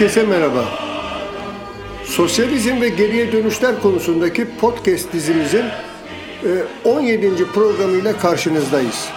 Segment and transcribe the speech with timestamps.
[0.00, 0.64] Herkese merhaba.
[2.04, 5.64] Sosyalizm ve geriye dönüşler konusundaki podcast dizimizin
[6.84, 7.26] 17.
[7.26, 9.08] E, programıyla karşınızdayız.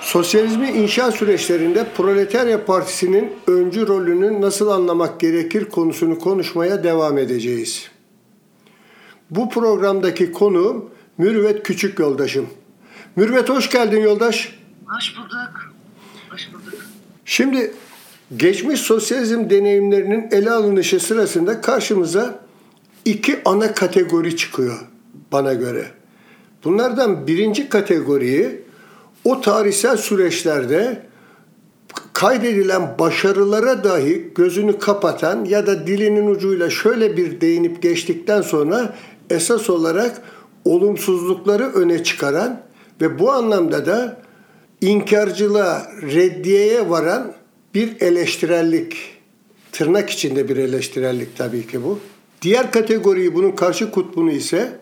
[0.00, 7.90] Sosyalizmi inşa süreçlerinde Proletarya Partisi'nin öncü rolünü nasıl anlamak gerekir konusunu konuşmaya devam edeceğiz.
[9.30, 12.46] Bu programdaki konu Mürüvvet Küçük Yoldaşım.
[13.16, 14.58] Mürüvvet hoş geldin yoldaş.
[14.86, 15.72] Hoş bulduk.
[16.30, 16.84] Hoş bulduk.
[17.24, 17.72] Şimdi
[18.36, 22.38] geçmiş sosyalizm deneyimlerinin ele alınışı sırasında karşımıza
[23.04, 24.78] iki ana kategori çıkıyor
[25.32, 25.86] bana göre.
[26.64, 28.60] Bunlardan birinci kategoriyi
[29.24, 31.02] o tarihsel süreçlerde
[32.12, 38.94] kaydedilen başarılara dahi gözünü kapatan ya da dilinin ucuyla şöyle bir değinip geçtikten sonra
[39.30, 40.22] esas olarak
[40.64, 42.60] olumsuzlukları öne çıkaran
[43.00, 44.20] ve bu anlamda da
[44.80, 47.37] inkarcılığa, reddiyeye varan
[47.78, 48.96] bir eleştirellik,
[49.72, 51.98] tırnak içinde bir eleştirellik tabii ki bu.
[52.42, 54.78] Diğer kategoriyi bunun karşı kutbunu ise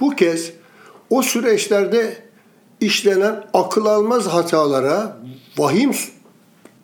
[0.00, 0.52] bu kez
[1.10, 2.16] o süreçlerde
[2.80, 5.18] işlenen akıl almaz hatalara,
[5.58, 5.90] vahim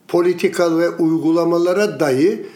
[0.09, 2.47] politikal ve uygulamalara dahi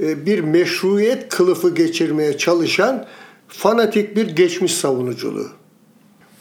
[0.00, 3.06] e, bir meşruiyet kılıfı geçirmeye çalışan
[3.48, 5.48] fanatik bir geçmiş savunuculuğu.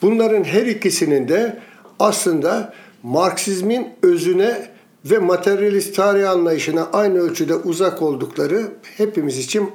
[0.02, 1.60] Bunların her ikisinin de
[2.00, 4.77] aslında Marksizmin özüne
[5.12, 9.72] ve materyalist tarih anlayışına aynı ölçüde uzak oldukları hepimiz için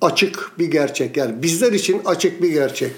[0.00, 1.16] açık bir gerçek.
[1.16, 2.92] Yani bizler için açık bir gerçek.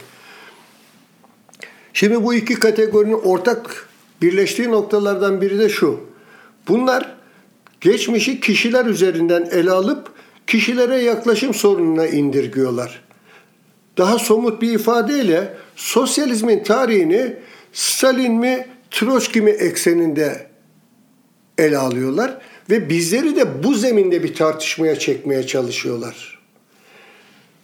[1.93, 3.89] Şimdi bu iki kategorinin ortak
[4.23, 6.01] birleştiği noktalardan biri de şu.
[6.69, 7.17] Bunlar
[7.81, 10.13] geçmişi kişiler üzerinden ele alıp
[10.47, 13.05] kişilere yaklaşım sorununa indirgiyorlar.
[13.99, 17.37] Daha somut bir ifadeyle sosyalizmin tarihini
[17.73, 20.52] Stalin mi Troçki mi ekseninde
[21.63, 22.39] ele alıyorlar
[22.71, 26.39] ve bizleri de bu zeminde bir tartışmaya çekmeye çalışıyorlar.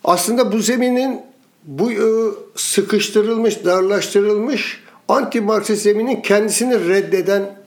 [0.05, 1.21] Aslında bu zeminin
[1.65, 1.99] bu e,
[2.57, 7.59] sıkıştırılmış, darlaştırılmış anti Marksist zeminin kendisini reddeden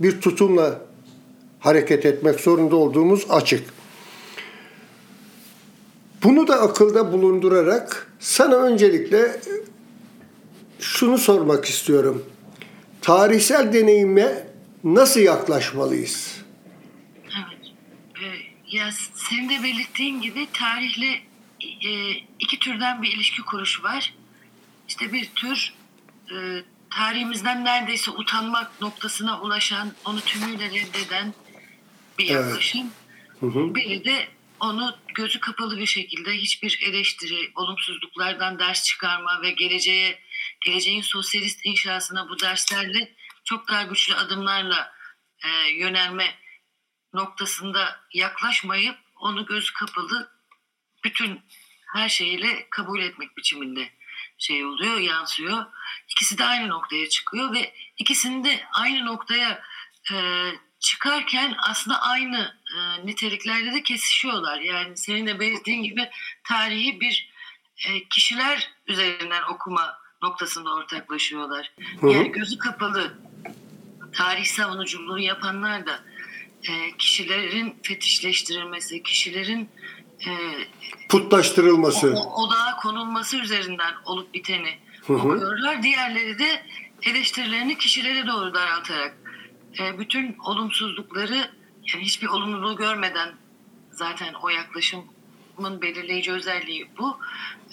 [0.00, 0.80] bir tutumla
[1.60, 3.64] hareket etmek zorunda olduğumuz açık.
[6.22, 9.40] Bunu da akılda bulundurarak sana öncelikle
[10.78, 12.24] şunu sormak istiyorum.
[13.02, 14.46] Tarihsel deneyime
[14.84, 16.44] nasıl yaklaşmalıyız?
[17.24, 17.72] Evet.
[18.22, 21.20] Ee, ya senin de belirttiğin gibi tarihle
[21.60, 24.14] e, iki türden bir ilişki kuruşu var.
[24.88, 25.74] İşte bir tür
[26.30, 31.34] e, tarihimizden neredeyse utanmak noktasına ulaşan, onu tümüyle reddeden
[32.18, 32.80] bir yaklaşım.
[32.80, 33.40] Evet.
[33.40, 33.74] Hı hı.
[33.74, 34.28] Biri de
[34.60, 40.18] onu gözü kapalı bir şekilde hiçbir eleştiri, olumsuzluklardan ders çıkarma ve geleceğe
[40.60, 43.15] geleceğin sosyalist inşasına bu derslerle
[43.46, 44.92] çok daha güçlü adımlarla
[45.44, 46.34] e, yönelme
[47.12, 50.32] noktasında yaklaşmayıp onu göz kapalı
[51.04, 51.40] bütün
[51.94, 53.90] her şeyiyle kabul etmek biçiminde
[54.38, 55.66] şey oluyor, yansıyor.
[56.08, 59.62] İkisi de aynı noktaya çıkıyor ve ikisini de aynı noktaya
[60.12, 60.16] e,
[60.80, 64.60] çıkarken aslında aynı e, niteliklerde de kesişiyorlar.
[64.60, 66.10] Yani senin de belirttiğin gibi
[66.44, 67.30] tarihi bir
[67.86, 71.72] e, kişiler üzerinden okuma noktasında ortaklaşıyorlar.
[72.02, 73.18] Yani gözü kapalı
[74.16, 76.00] tarih savunuculuğu yapanlar da
[76.62, 79.68] e, kişilerin fetişleştirilmesi, kişilerin
[80.26, 80.30] e,
[81.08, 85.16] putlaştırılması, o, odağa konulması üzerinden olup biteni hı hı.
[85.16, 85.82] okuyorlar.
[85.82, 86.62] Diğerleri de
[87.02, 89.16] eleştirilerini kişilere doğru daraltarak
[89.78, 91.50] e, bütün olumsuzlukları
[91.94, 93.34] yani hiçbir olumluluğu görmeden
[93.90, 97.18] zaten o yaklaşımın belirleyici özelliği bu.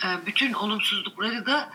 [0.04, 1.70] E, bütün olumsuzlukları da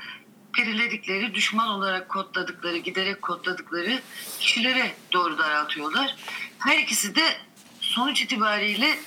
[0.59, 4.01] belirledikleri, düşman olarak kodladıkları, giderek kodladıkları
[4.41, 6.17] kişilere doğru daraltıyorlar.
[6.59, 7.23] Her ikisi de
[7.81, 8.99] sonuç itibariyle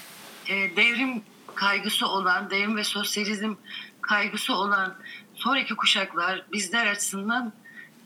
[0.47, 1.23] e, devrim
[1.55, 3.55] kaygısı olan, devrim ve sosyalizm
[4.01, 4.97] kaygısı olan
[5.35, 7.53] sonraki kuşaklar bizler açısından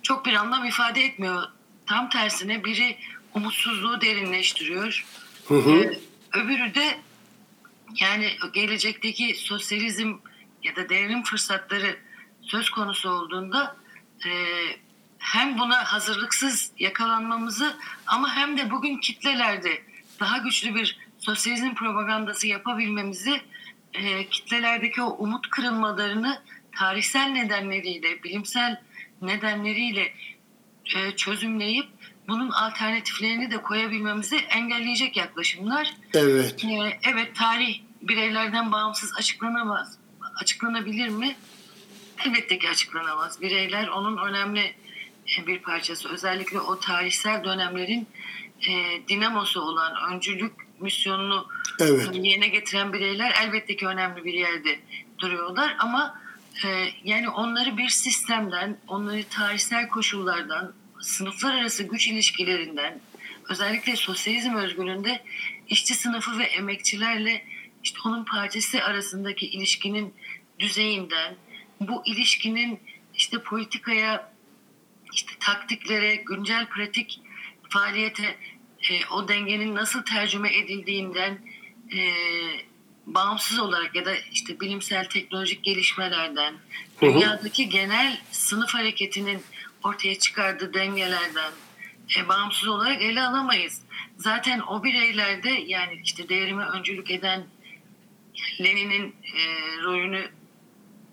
[0.04, 1.44] çok bir anlam ifade etmiyor.
[1.86, 2.98] Tam tersine biri
[3.34, 5.06] umutsuzluğu derinleştiriyor.
[5.48, 5.72] Hı hı.
[5.72, 6.00] Ee,
[6.40, 6.98] öbürü de
[7.96, 10.14] yani gelecekteki sosyalizm
[10.64, 11.98] ya da devrim fırsatları
[12.46, 13.76] söz konusu olduğunda
[14.26, 14.32] e,
[15.20, 17.76] hem buna hazırlıksız yakalanmamızı
[18.08, 19.84] ama hem de bugün kitlelerde
[20.20, 23.42] daha güçlü bir sosyalizm propagandası yapabilmemizi
[23.94, 26.42] e, kitlelerdeki o umut kırılmalarını
[26.76, 28.82] tarihsel nedenleriyle, bilimsel
[29.22, 30.14] nedenleriyle
[30.96, 31.88] e, çözümleyip
[32.28, 35.94] bunun alternatiflerini de koyabilmemizi engelleyecek yaklaşımlar.
[36.14, 36.66] Evet.
[36.66, 39.98] E, evet tarih bireylerden bağımsız açıklanamaz.
[40.42, 41.36] Açıklanabilir mi?
[42.26, 43.42] Elbette ki açıklanamaz.
[43.42, 44.76] Bireyler onun önemli
[45.40, 46.10] e, bir parçası.
[46.10, 48.08] Özellikle o tarihsel dönemlerin
[48.70, 51.48] e, dinamosu olan, öncülük misyonunu
[51.80, 52.10] Evet.
[52.14, 54.80] yerine getiren bireyler elbette ki önemli bir yerde
[55.20, 56.22] duruyorlar ama
[56.66, 63.00] e, yani onları bir sistemden, onları tarihsel koşullardan, sınıflar arası güç ilişkilerinden,
[63.50, 65.24] özellikle sosyalizm özgürlüğünde
[65.68, 67.46] işçi sınıfı ve emekçilerle
[67.84, 70.14] işte onun partisi arasındaki ilişkinin
[70.60, 71.36] düzeyinden,
[71.80, 72.80] bu ilişkinin
[73.14, 74.32] işte politikaya,
[75.14, 77.20] işte taktiklere, güncel pratik
[77.70, 78.36] faaliyete
[78.90, 81.40] e, o dengenin nasıl tercüme edildiğinden
[81.94, 82.00] e,
[83.06, 86.54] bağımsız olarak ya da işte bilimsel teknolojik gelişmelerden,
[87.00, 87.14] Hı hı.
[87.14, 89.42] dünyadaki genel sınıf hareketinin
[89.84, 91.52] ortaya çıkardığı dengelerden
[92.18, 93.82] e, bağımsız olarak ele alamayız.
[94.18, 97.46] Zaten o bireylerde yani işte değerime öncülük eden
[98.62, 99.42] Lenin'in e,
[99.84, 100.30] rolünü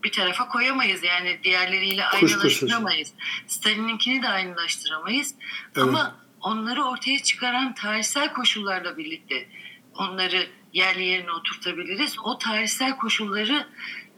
[0.05, 1.03] bir tarafa koyamayız.
[1.05, 3.13] Yani diğerleriyle aynılaştıramayız.
[3.47, 5.35] Stalin'inkini de aynılaştıramayız.
[5.77, 5.89] Evet.
[5.89, 9.49] Ama onları ortaya çıkaran tarihsel koşullarla birlikte
[9.95, 12.17] onları yerli yerine oturtabiliriz.
[12.25, 13.67] O tarihsel koşulları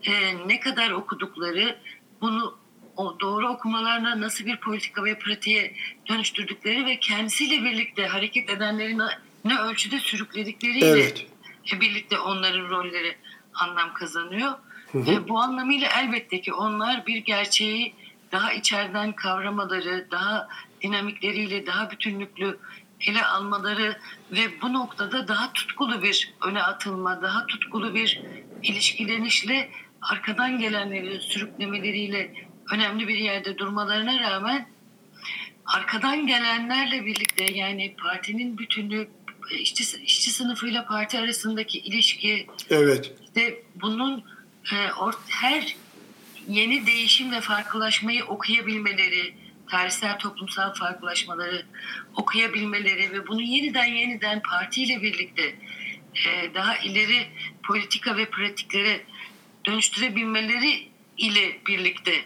[0.03, 0.13] e,
[0.49, 1.79] ne kadar okudukları,
[2.21, 2.59] bunu
[2.97, 5.77] o doğru okumalarına nasıl bir politika ve pratiğe
[6.09, 8.99] dönüştürdükleri ve kendisiyle birlikte hareket edenleri
[9.45, 11.27] ne- ölçüde sürükledikleriyle Evet.
[11.81, 13.17] birlikte onların rolleri
[13.55, 14.53] anlam kazanıyor.
[14.95, 15.13] Hı hı.
[15.13, 17.95] E, bu anlamıyla elbette ki onlar bir gerçeği
[18.33, 20.49] daha içeriden kavramaları, daha
[20.83, 22.59] dinamikleriyle daha bütünlüklü
[23.01, 23.99] ele almaları
[24.33, 28.23] ve bu noktada daha tutkulu bir öne atılma, daha tutkulu bir
[28.63, 29.71] ilişkilenişle
[30.03, 32.35] arkadan gelenleri sürüklemeleriyle
[32.73, 34.69] önemli bir yerde durmalarına rağmen
[35.67, 39.09] arkadan gelenlerle birlikte yani partinin bütünlüğü
[39.59, 43.13] işçi, işçi sınıfıyla parti arasındaki ilişki Evet.
[43.25, 44.25] işte bunun
[45.29, 45.77] her
[46.49, 49.35] yeni değişim ve farklılaşmayı okuyabilmeleri,
[49.71, 51.67] tarihsel toplumsal farklılaşmaları
[52.17, 55.55] okuyabilmeleri ve bunu yeniden yeniden partiyle birlikte
[56.15, 57.27] e, daha ileri
[57.63, 59.05] politika ve pratiklere
[59.67, 60.89] dönüştürebilmeleri
[61.19, 62.25] ile birlikte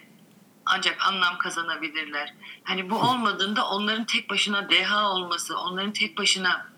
[0.67, 2.35] ancak anlam kazanabilirler.
[2.64, 6.69] Hani bu olmadığında onların tek başına deha olması, onların tek başına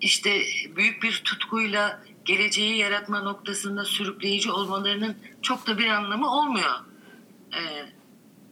[0.00, 0.42] işte
[0.76, 6.74] büyük bir tutkuyla geleceği yaratma noktasında sürükleyici olmalarının çok da bir anlamı olmuyor.
[7.54, 7.86] Ee,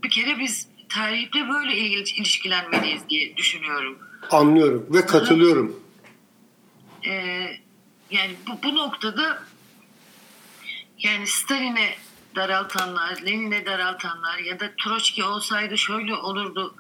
[0.04, 3.98] bir kere biz tarihle böyle ilişkilenmeliyiz diye düşünüyorum.
[4.30, 5.80] Anlıyorum ve katılıyorum.
[7.06, 7.56] Ee,
[8.10, 9.42] yani bu, bu noktada
[10.98, 11.94] yani Stalin'e
[12.36, 16.74] daraltanlar, Lenin'e daraltanlar ya da Troçki olsaydı şöyle olurdu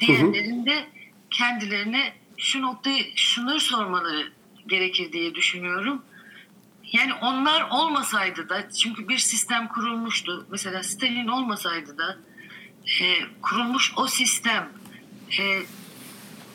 [0.00, 0.88] diyenlerin de
[1.30, 4.32] kendilerine şu noktayı şunları sormaları
[4.66, 6.02] gerekir diye düşünüyorum.
[6.94, 10.46] Yani onlar olmasaydı da çünkü bir sistem kurulmuştu.
[10.50, 12.18] Mesela Stalin olmasaydı da
[13.02, 13.04] e,
[13.42, 14.68] kurulmuş o sistem
[15.40, 15.62] e,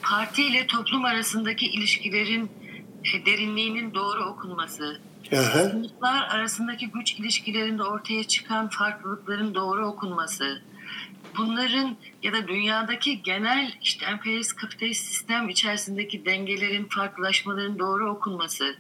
[0.01, 2.51] parti ile toplum arasındaki ilişkilerin
[3.13, 5.01] e, derinliğinin doğru okunması,
[5.31, 10.61] sınıflar arasındaki güç ilişkilerinde ortaya çıkan farklılıkların doğru okunması,
[11.37, 18.75] bunların ya da dünyadaki genel işte emperyalist kapitalist sistem içerisindeki dengelerin, farklılaşmaların doğru okunması,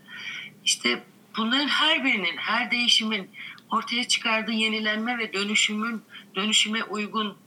[0.65, 1.03] işte
[1.37, 3.29] bunların her birinin, her değişimin
[3.71, 6.01] ortaya çıkardığı yenilenme ve dönüşümün
[6.35, 7.37] dönüşüme uygun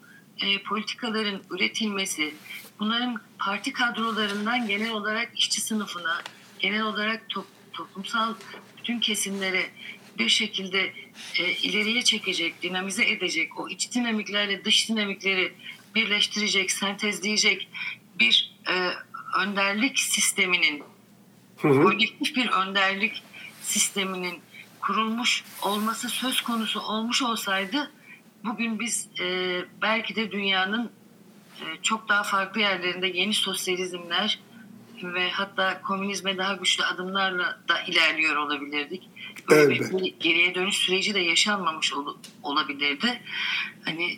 [0.41, 2.35] e, politikaların üretilmesi,
[2.81, 6.23] bunların parti kadrolarından genel olarak işçi sınıfına,
[6.59, 8.35] genel olarak top- toplumsal
[8.79, 9.71] bütün kesimlere
[10.19, 10.93] bir şekilde
[11.39, 15.53] e, ileriye çekecek, dinamize edecek, o iç dinamiklerle dış dinamikleri
[15.95, 17.69] birleştirecek, sentezleyecek
[18.19, 18.91] bir e,
[19.39, 20.83] önderlik sisteminin
[21.59, 21.83] Hı hı.
[21.83, 23.23] kolektif bir önderlik
[23.73, 24.41] sisteminin
[24.81, 27.91] kurulmuş olması söz konusu olmuş olsaydı
[28.45, 30.91] bugün biz e, belki de dünyanın
[31.61, 34.39] e, çok daha farklı yerlerinde yeni sosyalizmler
[35.03, 39.09] ve hatta komünizme daha güçlü adımlarla da ilerliyor olabilirdik.
[39.51, 39.93] Böyle Elbet.
[39.93, 43.23] bir geriye dönüş süreci de yaşanmamış ol- olabilirdi.
[43.85, 44.13] Hani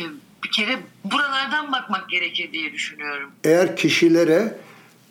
[0.00, 0.02] e,
[0.44, 3.30] bir kere buralardan bakmak gerekir diye düşünüyorum.
[3.44, 4.58] Eğer kişilere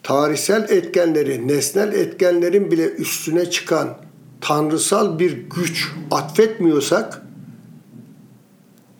[0.07, 3.97] tarihsel etkenleri, nesnel etkenlerin bile üstüne çıkan
[4.41, 7.21] tanrısal bir güç atfetmiyorsak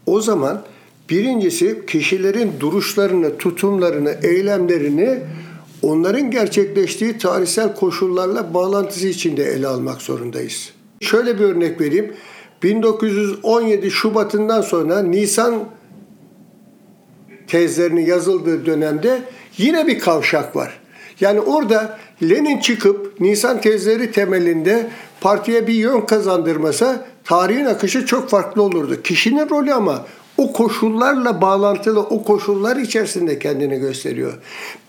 [0.06, 0.64] o zaman
[1.10, 5.20] birincisi kişilerin duruşlarını, tutumlarını, eylemlerini
[5.82, 10.70] onların gerçekleştiği tarihsel koşullarla bağlantısı içinde ele almak zorundayız.
[11.02, 12.14] Şöyle bir örnek vereyim.
[12.64, 15.64] 1917 Şubat'ından sonra Nisan
[17.48, 19.22] tezlerinin yazıldığı dönemde
[19.58, 20.87] yine bir kavşak var.
[21.20, 24.90] Yani orada Lenin çıkıp Nisan tezleri temelinde
[25.22, 29.02] partiye bir yön kazandırmasa tarihin akışı çok farklı olurdu.
[29.02, 30.06] Kişinin rolü ama
[30.38, 34.34] o koşullarla bağlantılı, o koşullar içerisinde kendini gösteriyor.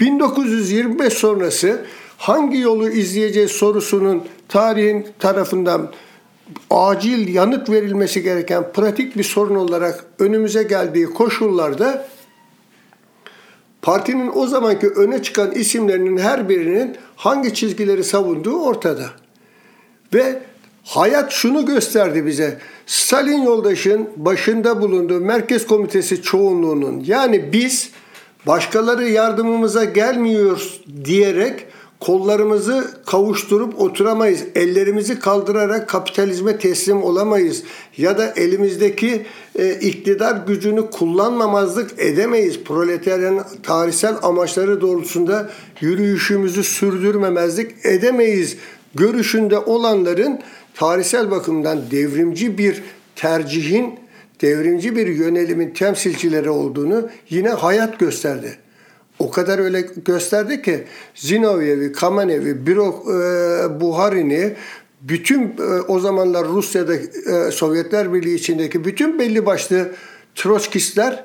[0.01, 1.85] 1925 sonrası
[2.17, 5.91] hangi yolu izleyeceğiz sorusunun tarihin tarafından
[6.71, 12.09] acil yanıt verilmesi gereken pratik bir sorun olarak önümüze geldiği koşullarda
[13.83, 19.11] partinin o zamanki öne çıkan isimlerinin her birinin hangi çizgileri savunduğu ortada.
[20.15, 20.43] Ve
[20.85, 22.59] hayat şunu gösterdi bize.
[22.87, 27.91] Stalin yoldaşın başında bulunduğu Merkez Komitesi çoğunluğunun yani biz
[28.47, 31.67] başkaları yardımımıza gelmiyor diyerek
[32.01, 34.45] kollarımızı kavuşturup oturamayız.
[34.55, 37.63] Ellerimizi kaldırarak kapitalizme teslim olamayız.
[37.97, 39.27] Ya da elimizdeki
[39.59, 42.61] e, iktidar gücünü kullanmamazlık edemeyiz.
[42.65, 45.51] Proletaryanın tarihsel amaçları doğrultusunda
[45.81, 48.57] yürüyüşümüzü sürdürmemezlik edemeyiz.
[48.95, 50.41] Görüşünde olanların
[50.75, 52.83] tarihsel bakımdan devrimci bir
[53.17, 53.95] tercihin,
[54.41, 58.59] devrimci bir yönelimin temsilcileri olduğunu yine hayat gösterdi.
[59.19, 60.85] O kadar öyle gösterdi ki
[61.15, 64.57] Zinovyev'i, Kamenev'i, Biro, e, Buharin'i,
[65.01, 69.93] bütün e, o zamanlar Rusya'da e, Sovyetler Birliği içindeki bütün belli başlı
[70.35, 71.25] Troçkistler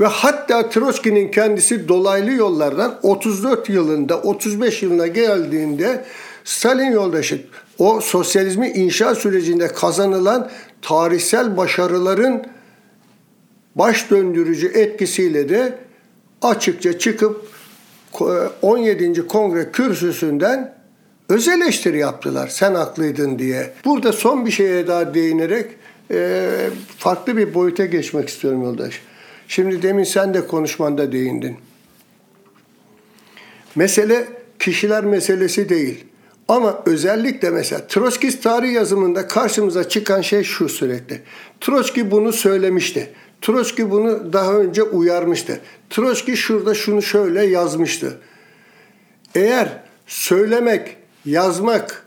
[0.00, 6.04] ve hatta Troçki'nin kendisi dolaylı yollardan 34 yılında 35 yılına geldiğinde
[6.44, 7.40] Stalin yoldaşı
[7.78, 10.50] o sosyalizmi inşa sürecinde kazanılan
[10.82, 12.46] tarihsel başarıların
[13.74, 15.78] baş döndürücü etkisiyle de
[16.42, 17.52] açıkça çıkıp
[18.62, 19.04] 17.
[19.04, 20.74] E, Kongre kürsüsünden
[21.28, 22.48] öz eleştiri yaptılar.
[22.48, 23.72] Sen haklıydın diye.
[23.84, 25.66] Burada son bir şeye daha değinerek
[26.10, 26.48] e,
[26.98, 29.02] farklı bir boyuta geçmek istiyorum yoldaş.
[29.48, 31.56] Şimdi demin sen de konuşmanda değindin.
[33.74, 34.28] Mesele
[34.58, 36.04] kişiler meselesi değil.
[36.48, 41.20] Ama özellikle mesela Troçkist tarih yazımında karşımıza çıkan şey şu sürekli.
[41.60, 43.12] Troçki bunu söylemişti.
[43.40, 45.60] Troçki bunu daha önce uyarmıştı.
[45.90, 48.20] Troçki şurada şunu şöyle yazmıştı.
[49.34, 52.06] Eğer söylemek, yazmak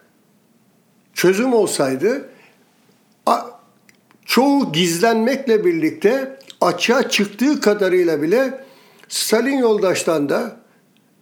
[1.14, 2.30] çözüm olsaydı
[4.32, 8.66] çoğu gizlenmekle birlikte açığa çıktığı kadarıyla bile
[9.08, 10.58] Stalin yoldaştan da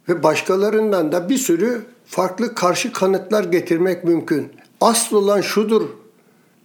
[0.08, 4.52] ve başkalarından da bir sürü farklı karşı kanıtlar getirmek mümkün.
[4.80, 5.88] Asıl olan şudur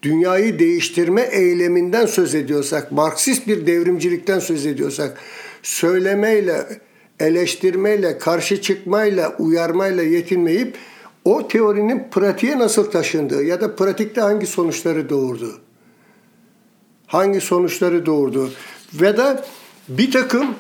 [0.06, 5.18] dünyayı değiştirme eyleminden söz ediyorsak, Marksist bir devrimcilikten söz ediyorsak,
[5.64, 6.66] söylemeyle,
[7.20, 10.78] eleştirmeyle, karşı çıkmayla, uyarmayla yetinmeyip
[11.26, 15.60] o teorinin pratiğe nasıl taşındığı ya da pratikte hangi sonuçları doğurdu?
[17.08, 18.52] Hangi sonuçları doğurdu?
[18.94, 19.44] Ve de
[19.90, 20.56] bir takım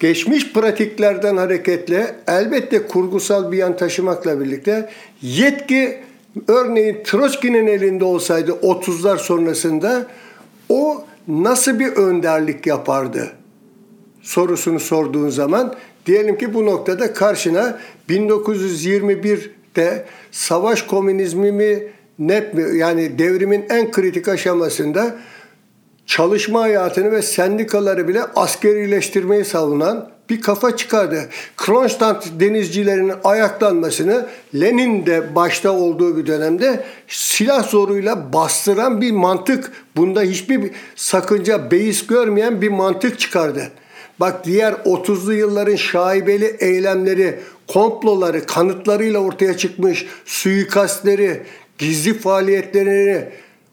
[0.00, 4.90] geçmiş pratiklerden hareketle elbette kurgusal bir yan taşımakla birlikte
[5.22, 6.05] yetki
[6.48, 10.06] örneğin Troçki'nin elinde olsaydı 30'lar sonrasında
[10.68, 13.32] o nasıl bir önderlik yapardı?
[14.22, 15.74] Sorusunu sorduğun zaman
[16.06, 17.78] diyelim ki bu noktada karşına
[18.08, 21.82] 1921'de savaş komünizmi mi
[22.18, 25.16] net mi yani devrimin en kritik aşamasında
[26.06, 31.28] çalışma hayatını ve sendikaları bile askerileştirmeyi savunan bir kafa çıkardı.
[31.56, 40.22] Kronstadt denizcilerinin ayaklanmasını Lenin de başta olduğu bir dönemde silah zoruyla bastıran bir mantık, bunda
[40.22, 43.62] hiçbir sakınca, beis görmeyen bir mantık çıkardı.
[44.20, 51.42] Bak diğer 30'lu yılların şaibeli eylemleri, komploları, kanıtlarıyla ortaya çıkmış suikastleri,
[51.78, 53.24] gizli faaliyetlerini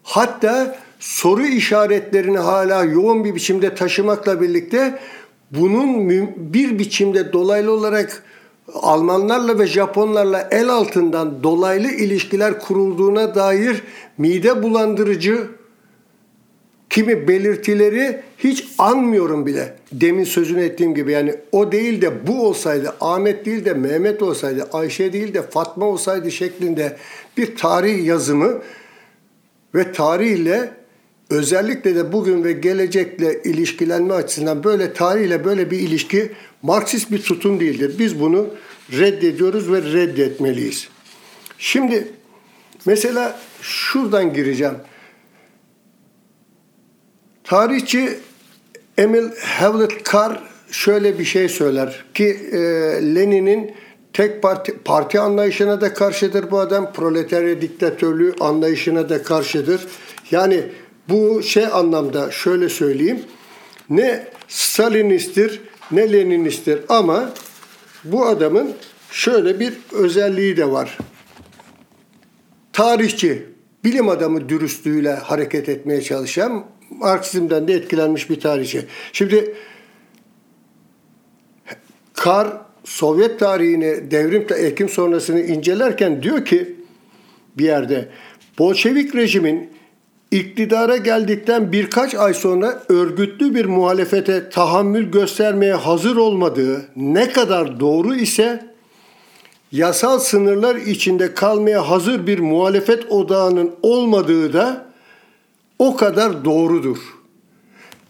[0.03, 4.99] hatta soru işaretlerini hala yoğun bir biçimde taşımakla birlikte
[5.51, 6.09] bunun
[6.53, 8.23] bir biçimde dolaylı olarak
[8.73, 13.83] Almanlarla ve Japonlarla el altından dolaylı ilişkiler kurulduğuna dair
[14.17, 15.47] mide bulandırıcı
[16.89, 19.75] kimi belirtileri hiç anmıyorum bile.
[19.91, 24.67] Demin sözünü ettiğim gibi yani o değil de bu olsaydı, Ahmet değil de Mehmet olsaydı,
[24.73, 26.97] Ayşe değil de Fatma olsaydı şeklinde
[27.37, 28.61] bir tarih yazımı
[29.75, 30.82] ve tarihle
[31.29, 37.59] özellikle de bugün ve gelecekle ilişkilenme açısından böyle tarihle böyle bir ilişki Marksist bir tutum
[37.59, 37.95] değildir.
[37.99, 38.47] Biz bunu
[38.91, 40.87] reddediyoruz ve reddetmeliyiz.
[41.57, 42.07] Şimdi
[42.85, 44.75] mesela şuradan gireceğim.
[47.43, 48.19] Tarihçi
[48.97, 52.57] Emil Hewlett Carr şöyle bir şey söyler ki e,
[53.15, 53.75] Lenin'in
[54.13, 56.93] tek parti, parti anlayışına da karşıdır bu adam.
[56.93, 59.87] Proletarya diktatörlüğü anlayışına da karşıdır.
[60.31, 60.63] Yani
[61.09, 63.19] bu şey anlamda şöyle söyleyeyim.
[63.89, 67.29] Ne Stalinisttir ne Leninisttir ama
[68.03, 68.73] bu adamın
[69.11, 70.97] şöyle bir özelliği de var.
[72.73, 73.45] Tarihçi,
[73.83, 78.85] bilim adamı dürüstlüğüyle hareket etmeye çalışan Marksizmden de etkilenmiş bir tarihçi.
[79.13, 79.55] Şimdi
[82.13, 82.47] Kar
[82.83, 86.75] Sovyet tarihini, devrim Ekim sonrasını incelerken diyor ki
[87.57, 88.09] bir yerde
[88.59, 89.69] Bolşevik rejimin
[90.33, 98.15] iktidara geldikten birkaç ay sonra örgütlü bir muhalefete tahammül göstermeye hazır olmadığı ne kadar doğru
[98.15, 98.65] ise
[99.71, 104.85] yasal sınırlar içinde kalmaya hazır bir muhalefet odağının olmadığı da
[105.79, 106.97] o kadar doğrudur.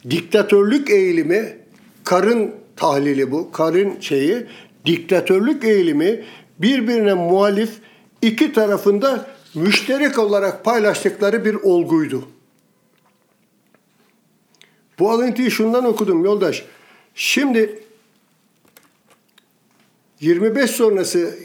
[0.10, 1.58] Diktatörlük eğilimi,
[2.04, 4.46] karın tahlili bu, karın şeyi,
[4.86, 6.24] diktatörlük eğilimi
[6.60, 7.72] birbirine muhalif
[8.22, 12.28] iki tarafında müşterek olarak paylaştıkları bir olguydu.
[15.00, 16.66] Bu alıntıyı şundan okudum yoldaş.
[17.16, 17.84] Şimdi
[20.20, 21.36] 25 sonrası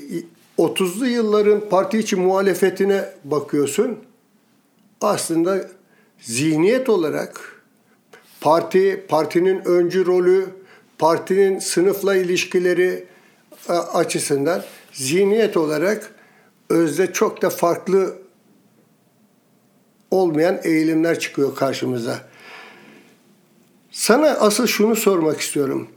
[0.59, 3.99] 30'lu yılların parti içi muhalefetine bakıyorsun.
[5.01, 5.69] Aslında
[6.21, 7.63] zihniyet olarak
[8.41, 10.47] parti, partinin öncü rolü,
[10.99, 13.05] partinin sınıfla ilişkileri
[13.69, 16.18] e, açısından zihniyet olarak
[16.69, 18.23] özde çok da farklı
[20.11, 22.29] olmayan eğilimler çıkıyor karşımıza.
[23.91, 25.91] Sana asıl şunu sormak istiyorum.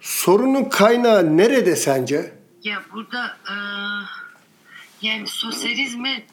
[0.00, 2.34] Sorunun kaynağı nerede sence?
[2.64, 3.54] Ya burada e,
[5.02, 6.24] yani sosyalizmi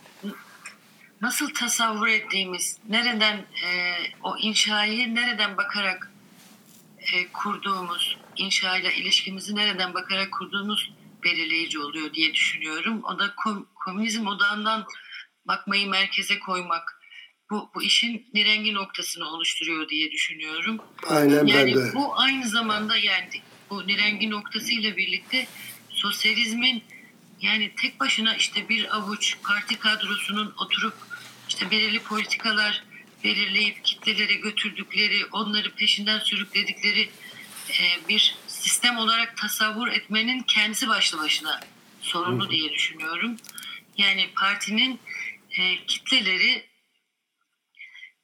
[1.21, 6.11] nasıl tasavvur ettiğimiz, nereden e, o inşayı nereden bakarak
[6.99, 10.91] e, kurduğumuz, inşayla ilişkimizi nereden bakarak kurduğumuz
[11.27, 13.03] belirleyici oluyor diye düşünüyorum.
[13.03, 14.85] O da kom, komünizm odağından
[15.45, 17.01] bakmayı merkeze koymak
[17.49, 20.77] bu, bu işin nirengi noktasını oluşturuyor diye düşünüyorum.
[21.09, 21.93] Aynen yani ben de.
[21.95, 23.29] Bu aynı zamanda yani
[23.69, 25.47] bu nirengi noktasıyla birlikte
[25.89, 26.83] sosyalizmin
[27.41, 30.93] yani tek başına işte bir avuç parti kadrosunun oturup
[31.49, 32.83] işte belirli politikalar
[33.23, 37.09] belirleyip kitlelere götürdükleri, onları peşinden sürükledikleri
[37.69, 38.35] e, bir
[38.67, 41.59] sistem olarak tasavvur etmenin kendisi başlı başına
[42.01, 43.37] sorunlu diye düşünüyorum.
[43.97, 44.99] Yani partinin
[45.59, 46.65] e, kitleleri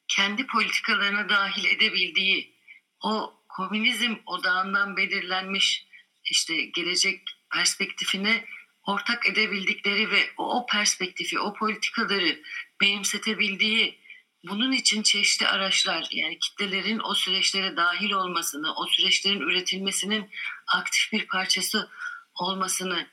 [0.08, 2.56] kendi politikalarına dahil edebildiği
[3.04, 5.86] o komünizm odağından belirlenmiş
[6.24, 7.22] işte gelecek
[7.54, 8.46] perspektifine
[8.84, 12.42] ortak edebildikleri ve o, o perspektifi, o politikaları
[12.82, 14.00] benimsetebildiği
[14.44, 20.30] bunun için çeşitli araçlar yani kitlelerin o süreçlere dahil olmasını, o süreçlerin üretilmesinin
[20.68, 21.90] aktif bir parçası
[22.36, 23.08] olmasını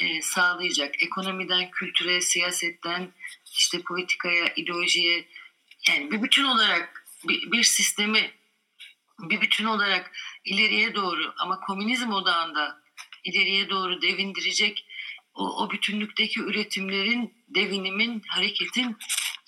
[0.00, 1.02] e, sağlayacak.
[1.02, 3.12] Ekonomiden, kültüre, siyasetten,
[3.58, 5.28] işte politikaya, ideolojiye
[5.88, 8.30] yani bir bütün olarak bir, bir sistemi
[9.20, 10.12] bir bütün olarak
[10.44, 12.82] ileriye doğru ama komünizm odağında
[13.24, 14.86] ileriye doğru devindirecek
[15.34, 18.96] o, o bütünlükteki üretimlerin, devinimin, hareketin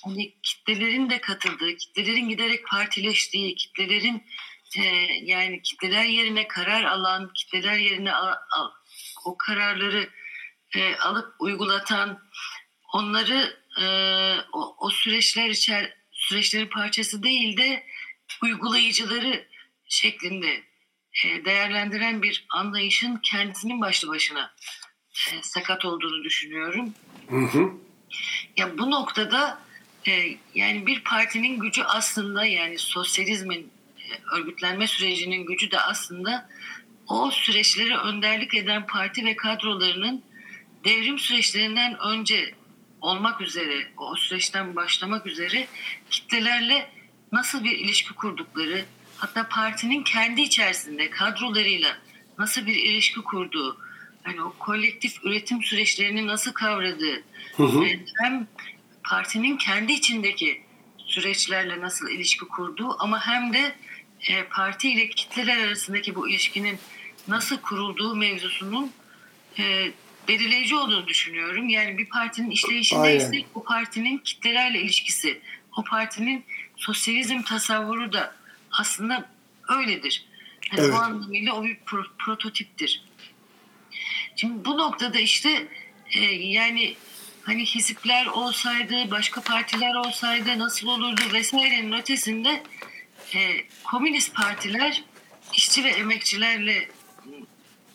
[0.05, 4.23] hani kitlelerin de katıldığı, kitlelerin giderek partileştiği, kitlelerin
[4.79, 4.83] e,
[5.23, 8.71] yani kitleler yerine karar alan, kitleler yerine al, al,
[9.25, 10.11] o kararları
[10.77, 12.23] e, alıp uygulatan,
[12.93, 13.87] onları e,
[14.53, 17.87] o, o süreçler içer süreçlerin parçası değil de
[18.43, 19.47] uygulayıcıları
[19.89, 20.63] şeklinde
[21.25, 24.55] e, değerlendiren bir anlayışın kendisinin başlı başına
[25.33, 26.95] e, sakat olduğunu düşünüyorum.
[27.29, 27.73] Hı hı.
[28.57, 29.63] Ya bu noktada
[30.07, 36.49] e, yani bir partinin gücü aslında yani sosyalizmin e, örgütlenme sürecinin gücü de aslında
[37.09, 40.23] o süreçleri önderlik eden parti ve kadrolarının
[40.85, 42.55] devrim süreçlerinden önce
[43.01, 45.67] olmak üzere, o süreçten başlamak üzere
[46.11, 46.91] kitlelerle
[47.33, 48.85] nasıl bir ilişki kurdukları,
[49.17, 51.99] hatta partinin kendi içerisinde kadrolarıyla
[52.39, 53.77] nasıl bir ilişki kurduğu,
[54.23, 57.23] hani o kolektif üretim süreçlerini nasıl kavradığı,
[57.57, 57.85] hı hı.
[58.23, 58.47] hem
[59.05, 60.63] partinin kendi içindeki
[60.99, 63.75] süreçlerle nasıl ilişki kurduğu ama hem de
[64.29, 66.79] e, parti ile kitleler arasındaki bu ilişkinin
[67.29, 68.93] nasıl kurulduğu mevzusunun
[69.59, 69.93] e,
[70.29, 71.69] belirleyici olduğunu düşünüyorum.
[71.69, 75.41] Yani bir partinin işleyişindeyse o partinin kitlelerle ilişkisi,
[75.77, 76.45] o partinin
[76.77, 78.37] sosyalizm tasavvuru da
[78.71, 79.31] aslında
[79.69, 80.25] öyledir.
[80.73, 80.93] Yani evet.
[80.93, 83.05] Bu anlamıyla o bir pro- prototiptir.
[84.37, 85.69] Şimdi bu noktada işte
[86.11, 86.95] e, yani
[87.43, 92.63] hani hizipler olsaydı, başka partiler olsaydı nasıl olurdu vesairenin ötesinde
[93.35, 93.39] e,
[93.85, 95.05] komünist partiler
[95.53, 96.89] işçi ve emekçilerle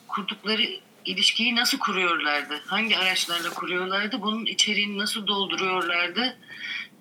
[0.07, 0.67] kurdukları
[1.05, 2.61] ilişkiyi nasıl kuruyorlardı?
[2.65, 4.21] Hangi araçlarla kuruyorlardı?
[4.21, 6.37] Bunun içeriğini nasıl dolduruyorlardı?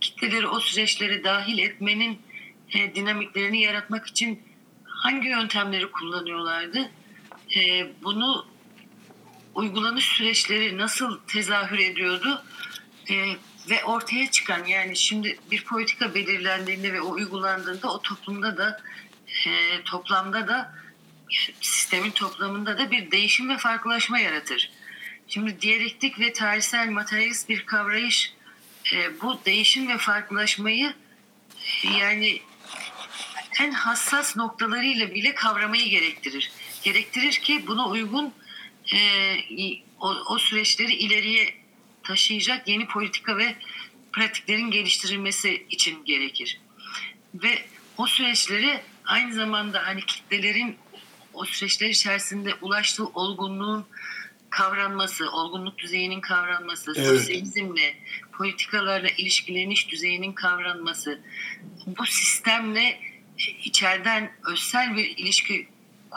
[0.01, 2.19] Kitleleri o süreçlere dahil etmenin
[2.75, 4.43] e, dinamiklerini yaratmak için
[4.85, 6.91] hangi yöntemleri kullanıyorlardı?
[7.57, 8.47] E, bunu
[9.57, 12.45] uygulanış süreçleri nasıl tezahür ediyordu?
[13.11, 13.15] E,
[13.71, 18.81] ve ortaya çıkan yani şimdi bir politika belirlendiğinde ve o uygulandığında o toplumda da
[19.47, 20.75] e, toplamda da
[21.61, 24.71] sistemin toplamında da bir değişim ve farklılaşma yaratır.
[25.29, 28.35] Şimdi diyalektik ve tarihsel materyalist bir kavrayış
[28.93, 30.95] e, bu değişim ve farklılaşmayı
[32.01, 32.41] yani
[33.61, 36.51] en hassas noktalarıyla bile kavramayı gerektirir.
[36.83, 38.35] Gerektirir ki buna uygun
[38.95, 38.99] e,
[40.01, 41.55] o, o süreçleri ileriye
[42.03, 43.57] taşıyacak yeni politika ve
[44.13, 46.61] pratiklerin geliştirilmesi için gerekir.
[47.35, 47.65] Ve
[47.99, 50.77] o süreçleri aynı zamanda hani kitlelerin
[51.35, 53.87] o süreçler içerisinde ulaştığı olgunluğun
[54.51, 57.09] kavranması, olgunluk düzeyinin kavranması, evet.
[57.09, 57.97] sosyalizmle,
[58.33, 61.21] politikalarla ilişkileniş düzeyinin kavranması,
[61.87, 63.01] bu sistemle
[63.65, 65.69] içeriden özsel bir ilişki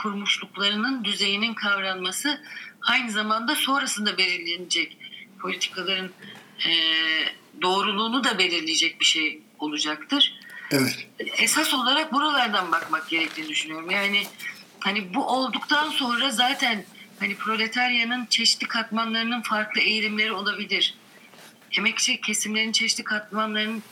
[0.02, 2.42] kurmuşluklarının düzeyinin kavranması
[2.82, 4.98] aynı zamanda sonrasında belirlenecek
[5.40, 6.12] politikaların
[6.68, 6.72] e,
[7.62, 10.40] doğruluğunu da belirleyecek bir şey olacaktır.
[10.72, 11.08] Evet.
[11.20, 13.92] Esas olarak buralardan bakmak gerektiğini düşünüyorum.
[13.92, 14.24] Yani
[14.80, 16.84] hani bu olduktan sonra zaten
[17.20, 20.96] hani proletaryanın çeşitli katmanlarının farklı eğilimleri olabilir.
[21.78, 23.84] Emekçi kesimlerin çeşitli katmanlarının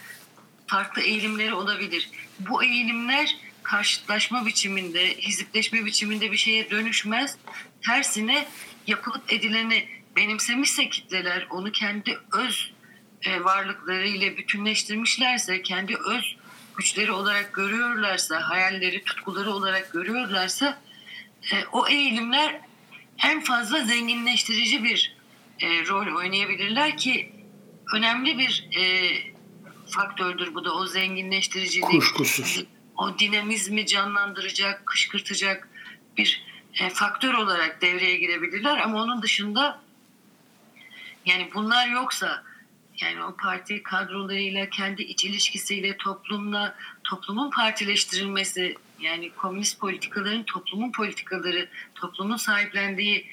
[0.67, 2.09] farklı eğilimleri olabilir.
[2.39, 3.35] Bu eğilimler
[3.67, 7.37] karşıtlaşma biçiminde, hizipleşme biçiminde bir şeye dönüşmez.
[7.85, 8.47] Tersine
[8.87, 12.71] yapılıp edileni benimsemişse kitleler, onu kendi öz
[13.21, 16.37] e, varlıklarıyla bütünleştirmişlerse, kendi öz
[16.77, 20.81] güçleri olarak görüyorlarsa, hayalleri, tutkuları olarak görüyorlarsa
[21.51, 22.61] e, o eğilimler
[23.23, 25.15] en fazla zenginleştirici bir
[25.59, 27.31] e, rol oynayabilirler ki
[27.93, 28.69] önemli bir
[29.89, 31.85] faktördür bu da o zenginleştiricilik.
[31.85, 32.65] Kuşkusuz.
[32.97, 35.69] O dinamizmi canlandıracak, kışkırtacak
[36.17, 36.43] bir
[36.79, 39.81] e, faktör olarak devreye girebilirler ama onun dışında
[41.25, 42.43] yani bunlar yoksa
[43.01, 51.69] yani o parti kadrolarıyla kendi iç ilişkisiyle toplumla toplumun partileştirilmesi yani komünist politikaların toplumun politikaları
[51.95, 53.29] toplumun sahiplendiği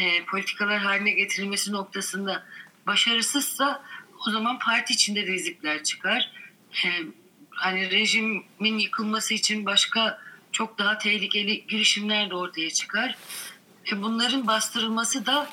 [0.00, 2.46] e, politikalar haline getirilmesi noktasında
[2.86, 3.84] başarısızsa
[4.26, 6.30] o zaman parti içinde rizikler çıkar.
[6.84, 6.88] E,
[7.62, 10.18] hani rejimin yıkılması için başka
[10.52, 13.16] çok daha tehlikeli girişimler de ortaya çıkar.
[13.92, 15.50] E, bunların bastırılması da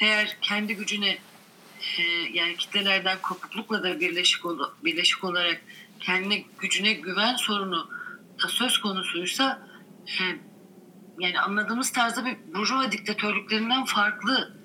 [0.00, 1.18] eğer kendi gücüne
[1.98, 4.44] e, yani kitlelerden kopuklukla da birleşik,
[4.84, 5.60] birleşik olarak
[6.00, 7.90] kendine gücüne güven sorunu
[8.42, 9.68] da söz konusuysa
[10.06, 10.22] e,
[11.18, 14.58] yani anladığımız tarzda bir burjuva diktatörlüklerinden farklı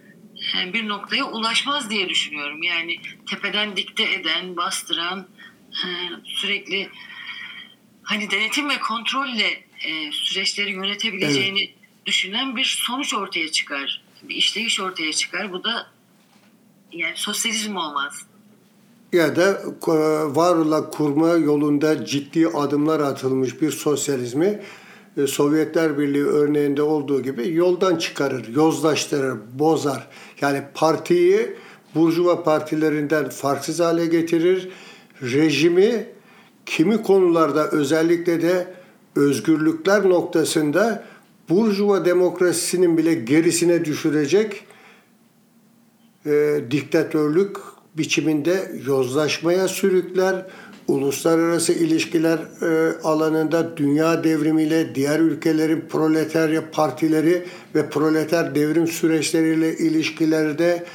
[0.58, 2.64] e, bir noktaya ulaşmaz diye düşünüyorum.
[2.64, 5.28] Yani tepeden dikte eden, bastıran,
[5.74, 5.88] e,
[6.26, 6.90] sürekli
[8.04, 9.48] hani denetim ve kontrolle
[9.88, 11.76] e, süreçleri yönetebileceğini evet.
[12.06, 14.04] düşünen bir sonuç ortaya çıkar.
[14.24, 15.52] Bir işleyiş ortaya çıkar.
[15.52, 15.88] Bu da
[16.92, 18.26] yani sosyalizm olmaz.
[19.14, 19.92] Ya da e,
[20.36, 24.60] varla kurma yolunda ciddi adımlar atılmış bir sosyalizmi
[25.18, 30.08] e, Sovyetler Birliği örneğinde olduğu gibi yoldan çıkarır, yozlaştırır, bozar.
[30.42, 31.56] Yani partiyi
[31.96, 34.70] Burjuva partilerinden farksız hale getirir.
[35.24, 36.06] Rejimi
[36.66, 38.68] kimi konularda özellikle de
[39.16, 41.04] özgürlükler noktasında
[41.50, 44.66] Burjuva demokrasisinin bile gerisine düşürecek
[46.26, 47.58] e, diktatörlük
[47.98, 50.46] biçiminde yozlaşmaya sürükler.
[50.88, 60.86] Uluslararası ilişkiler e, alanında dünya devrimiyle diğer ülkelerin proletarya partileri ve proleter devrim süreçleriyle ilişkilerde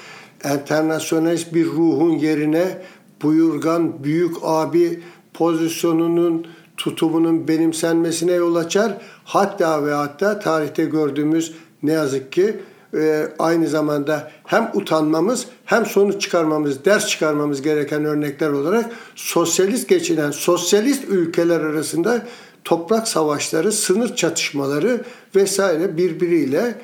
[0.44, 2.78] internasyonalist bir ruhun yerine
[3.22, 5.00] buyurgan büyük abi
[5.34, 8.98] pozisyonunun tutumunun benimsenmesine yol açar.
[9.24, 12.56] Hatta ve hatta tarihte gördüğümüz ne yazık ki
[12.94, 20.30] e, aynı zamanda hem utanmamız hem sonuç çıkarmamız, ders çıkarmamız gereken örnekler olarak sosyalist geçinen
[20.30, 22.26] sosyalist ülkeler arasında
[22.64, 25.00] toprak savaşları, sınır çatışmaları
[25.36, 26.74] vesaire birbiriyle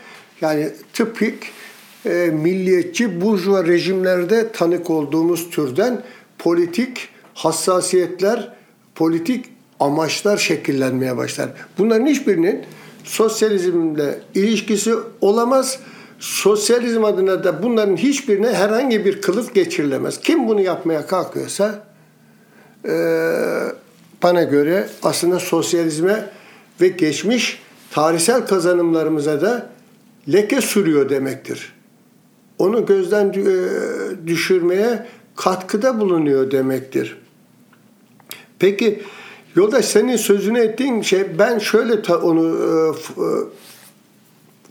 [0.40, 1.35] yani tıpik
[2.07, 6.03] e, milliyetçi burjuva rejimlerde tanık olduğumuz türden
[6.38, 8.53] politik hassasiyetler,
[8.94, 9.44] politik
[9.81, 11.51] amaçlar şekillenmeye başlar.
[11.79, 12.62] Bunların hiçbirinin
[13.05, 15.79] sosyalizmle ilişkisi olamaz.
[16.18, 20.20] Sosyalizm adına da bunların hiçbirine herhangi bir kılıf geçirilemez.
[20.20, 21.85] Kim bunu yapmaya kalkıyorsa
[22.85, 22.94] e,
[24.23, 26.31] bana göre aslında sosyalizme
[26.81, 29.70] ve geçmiş tarihsel kazanımlarımıza da
[30.33, 31.73] leke sürüyor demektir.
[32.59, 33.35] Onu gözden
[34.27, 37.18] düşürmeye katkıda bulunuyor demektir.
[38.59, 39.03] Peki
[39.57, 43.27] yoldaş senin sözünü ettiğin şey ben şöyle ta, onu e, e,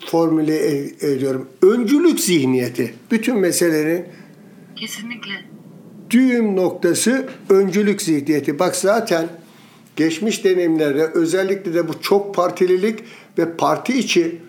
[0.08, 1.50] formüle e, ediyorum.
[1.62, 2.94] Öncülük zihniyeti.
[3.12, 4.06] Bütün meselelerin
[4.76, 5.32] kesinlikle
[6.10, 8.60] düğüm noktası öncülük zihniyeti.
[8.60, 9.28] Bak zaten
[9.96, 13.00] geçmiş deneyimlerde özellikle de bu çok partililik
[13.38, 14.42] ve parti içi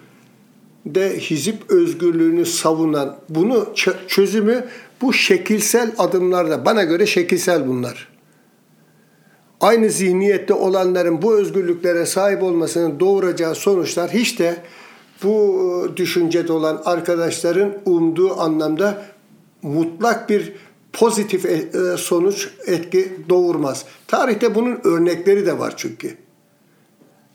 [0.86, 3.74] de hizip özgürlüğünü savunan bunu
[4.08, 4.64] çözümü
[5.04, 8.08] bu şekilsel adımlarda bana göre şekilsel bunlar.
[9.60, 14.56] Aynı zihniyette olanların bu özgürlüklere sahip olmasının doğuracağı sonuçlar hiç de
[15.22, 19.04] bu e, düşüncede olan arkadaşların umduğu anlamda
[19.62, 20.52] mutlak bir
[20.92, 23.84] pozitif e, e, sonuç etki doğurmaz.
[24.06, 26.16] Tarihte bunun örnekleri de var çünkü.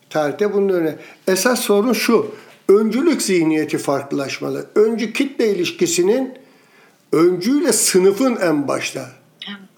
[0.10, 0.96] Tarihte bunun örneği.
[1.28, 2.32] Esas sorun şu.
[2.70, 4.66] Öncülük zihniyeti farklılaşmalı.
[4.76, 6.40] Öncü kitle ilişkisinin
[7.12, 9.10] öncüyle sınıfın en başta.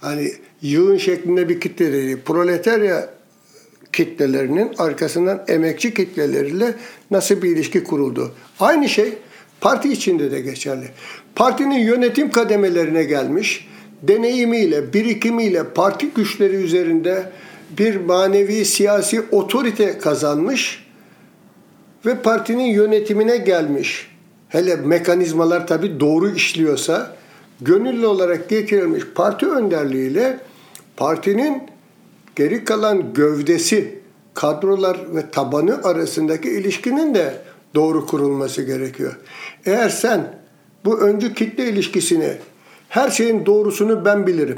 [0.02, 2.18] Hani yığın şeklinde bir kitle değil.
[2.26, 3.10] Proletarya
[3.94, 6.76] kitlelerinin arkasından emekçi kitleleriyle
[7.12, 8.32] nasıl bir ilişki kuruldu.
[8.60, 9.14] Aynı şey
[9.62, 10.86] parti içinde de geçerli.
[11.36, 13.68] Partinin yönetim kademelerine gelmiş,
[14.04, 17.32] deneyimiyle, birikimiyle parti güçleri üzerinde
[17.78, 20.88] bir manevi siyasi otorite kazanmış
[22.06, 24.12] ve partinin yönetimine gelmiş.
[24.50, 27.16] Hele mekanizmalar tabii doğru işliyorsa
[27.62, 30.40] gönüllü olarak getirilmiş parti önderliğiyle
[30.98, 31.64] partinin
[32.36, 34.00] geri kalan gövdesi,
[34.34, 37.42] kadrolar ve tabanı arasındaki ilişkinin de
[37.76, 39.20] doğru kurulması gerekiyor.
[39.66, 40.42] Eğer sen
[40.86, 42.38] bu öncü kitle ilişkisini
[42.90, 44.58] her şeyin doğrusunu ben bilirim.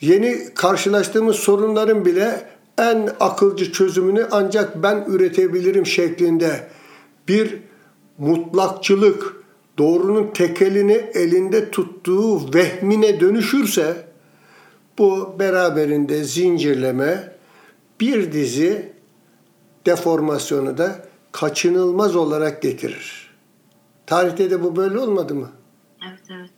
[0.00, 2.46] Yeni karşılaştığımız sorunların bile
[2.78, 6.68] en akılcı çözümünü ancak ben üretebilirim şeklinde
[7.28, 7.58] bir
[8.18, 9.39] mutlakçılık,
[9.80, 14.04] doğrunun tekelini elinde tuttuğu vehmine dönüşürse
[14.98, 17.32] bu beraberinde zincirleme
[18.00, 18.92] bir dizi
[19.86, 23.30] deformasyonu da kaçınılmaz olarak getirir.
[24.06, 25.50] Tarihte de bu böyle olmadı mı?
[26.08, 26.50] Evet, evet.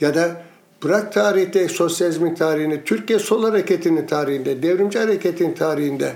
[0.00, 0.42] Ya da
[0.84, 6.12] bırak tarihte sosyalizmin tarihini, Türkiye Sol Hareketi'nin tarihinde, devrimci hareketin tarihinde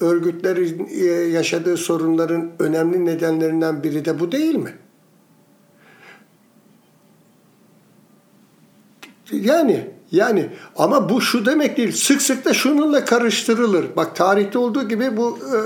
[0.00, 4.74] örgütlerin e, yaşadığı sorunların önemli nedenlerinden biri de bu değil mi?
[9.32, 11.92] Yani yani ama bu şu demek değil.
[11.92, 13.86] Sık sık da şununla karıştırılır.
[13.96, 15.58] Bak tarihte olduğu gibi bu e,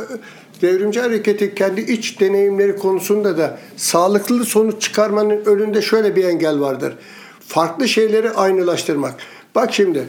[0.62, 6.94] devrimci hareketi kendi iç deneyimleri konusunda da sağlıklı sonuç çıkarmanın önünde şöyle bir engel vardır.
[7.40, 9.14] Farklı şeyleri aynılaştırmak.
[9.54, 10.04] Bak şimdi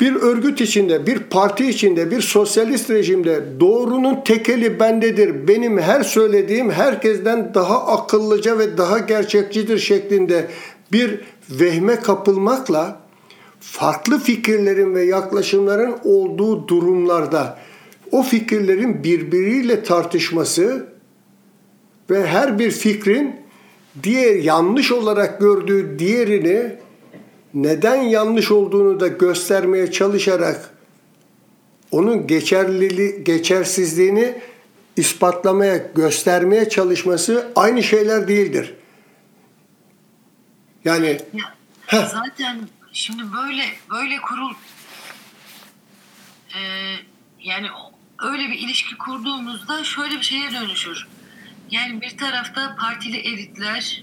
[0.00, 5.48] bir örgüt içinde, bir parti içinde, bir sosyalist rejimde doğrunun tekeli bendedir.
[5.48, 10.46] Benim her söylediğim herkesten daha akıllıca ve daha gerçekçidir şeklinde
[10.92, 13.00] bir vehme kapılmakla
[13.60, 17.58] farklı fikirlerin ve yaklaşımların olduğu durumlarda
[18.12, 20.86] o fikirlerin birbiriyle tartışması
[22.10, 23.36] ve her bir fikrin
[24.02, 26.72] diğer yanlış olarak gördüğü diğerini
[27.54, 30.70] neden yanlış olduğunu da göstermeye çalışarak
[31.90, 34.34] onun geçerliliği, geçersizliğini
[34.96, 38.74] ispatlamaya, göstermeye çalışması aynı şeyler değildir.
[40.84, 41.54] Yani ya,
[42.06, 44.54] zaten şimdi böyle böyle kurul
[46.54, 46.60] e,
[47.40, 47.68] yani
[48.18, 51.08] öyle bir ilişki kurduğumuzda şöyle bir şeye dönüşür.
[51.70, 54.02] Yani bir tarafta partili elitler,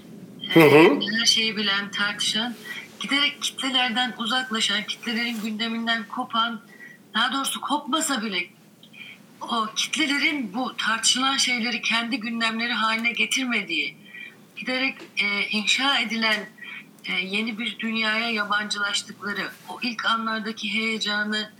[0.54, 1.00] hı hı.
[1.18, 2.54] her şeyi bilen, tartışan,
[3.00, 6.60] giderek kitlelerden uzaklaşan, kitlelerin gündeminden kopan,
[7.14, 8.46] daha doğrusu kopmasa bile
[9.40, 13.96] o kitlelerin bu tartışılan şeyleri kendi gündemleri haline getirmediği,
[14.56, 16.46] giderek e, inşa edilen e,
[17.12, 21.50] yeni bir dünyaya yabancılaştıkları, o ilk anlardaki heyecanı,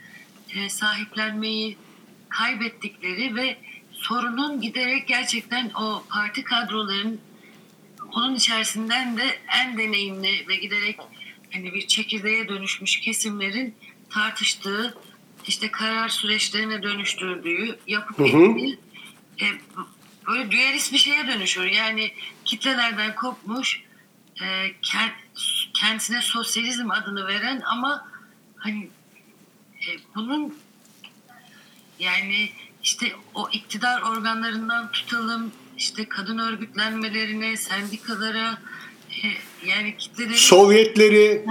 [0.54, 1.76] e, sahiplenmeyi
[2.28, 3.56] kaybettikleri ve
[3.92, 7.20] sorunun giderek gerçekten o parti kadroların
[8.12, 10.98] onun içerisinden de en deneyimli ve giderek
[11.52, 13.74] hani bir çekirdeğe dönüşmüş kesimlerin
[14.10, 14.98] tartıştığı
[15.46, 18.78] işte karar süreçlerine dönüştürdüğü yapıp ettiği
[19.40, 19.46] e,
[20.28, 21.64] böyle düelist bir şeye dönüşür.
[21.64, 22.12] Yani
[22.44, 23.82] kitlelerden kopmuş
[24.42, 24.72] e,
[25.76, 28.08] kendisine sosyalizm adını veren ama
[28.56, 28.90] hani
[29.74, 30.58] e, bunun
[31.98, 32.50] yani
[32.82, 38.58] işte o iktidar organlarından tutalım işte kadın örgütlenmelerine, sendikalara
[39.10, 39.26] e,
[39.66, 41.46] yani kitleleri Sovyetleri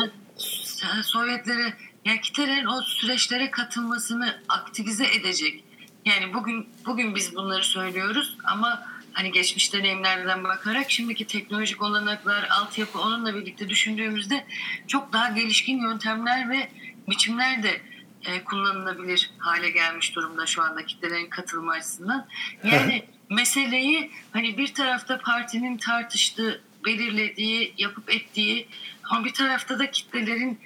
[1.04, 1.74] Sovyetleri
[2.06, 5.64] yani kitlelerin o süreçlere katılmasını aktivize edecek.
[6.06, 13.00] Yani bugün bugün biz bunları söylüyoruz ama hani geçmiş deneyimlerden bakarak şimdiki teknolojik olanaklar, altyapı
[13.00, 14.46] onunla birlikte düşündüğümüzde
[14.88, 16.70] çok daha gelişkin yöntemler ve
[17.10, 17.82] biçimler de
[18.26, 22.28] e, kullanılabilir hale gelmiş durumda şu anda kitlelerin katılma açısından.
[22.64, 28.68] Yani meseleyi hani bir tarafta partinin tartıştığı, belirlediği, yapıp ettiği
[29.04, 30.60] ama bir tarafta da kitlelerin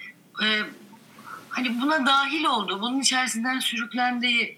[0.44, 0.48] e,
[1.50, 4.58] hani buna dahil oldu, bunun içerisinden sürüklendiği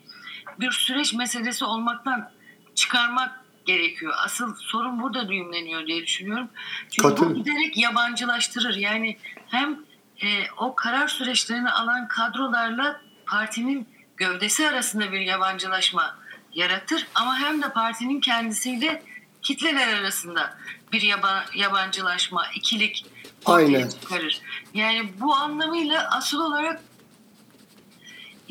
[0.60, 2.32] bir süreç meselesi olmaktan
[2.76, 4.14] çıkarmak gerekiyor.
[4.18, 6.50] Asıl sorun burada düğümleniyor diye düşünüyorum.
[6.92, 7.30] Çünkü Katıl.
[7.30, 8.76] bu giderek yabancılaştırır.
[8.76, 9.80] Yani hem
[10.24, 16.18] e, o karar süreçlerini alan kadrolarla partinin gövdesi arasında bir yabancılaşma
[16.54, 19.04] yaratır ama hem de partinin kendisiyle
[19.42, 20.58] kitleler arasında
[20.92, 23.06] bir yaba, yabancılaşma, ikilik
[23.46, 23.90] Aynen.
[23.90, 24.42] çıkarır.
[24.74, 26.82] Yani bu anlamıyla asıl olarak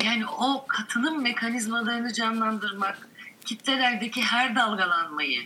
[0.03, 3.07] yani o katılım mekanizmalarını canlandırmak,
[3.45, 5.41] kitlelerdeki her dalgalanmayı,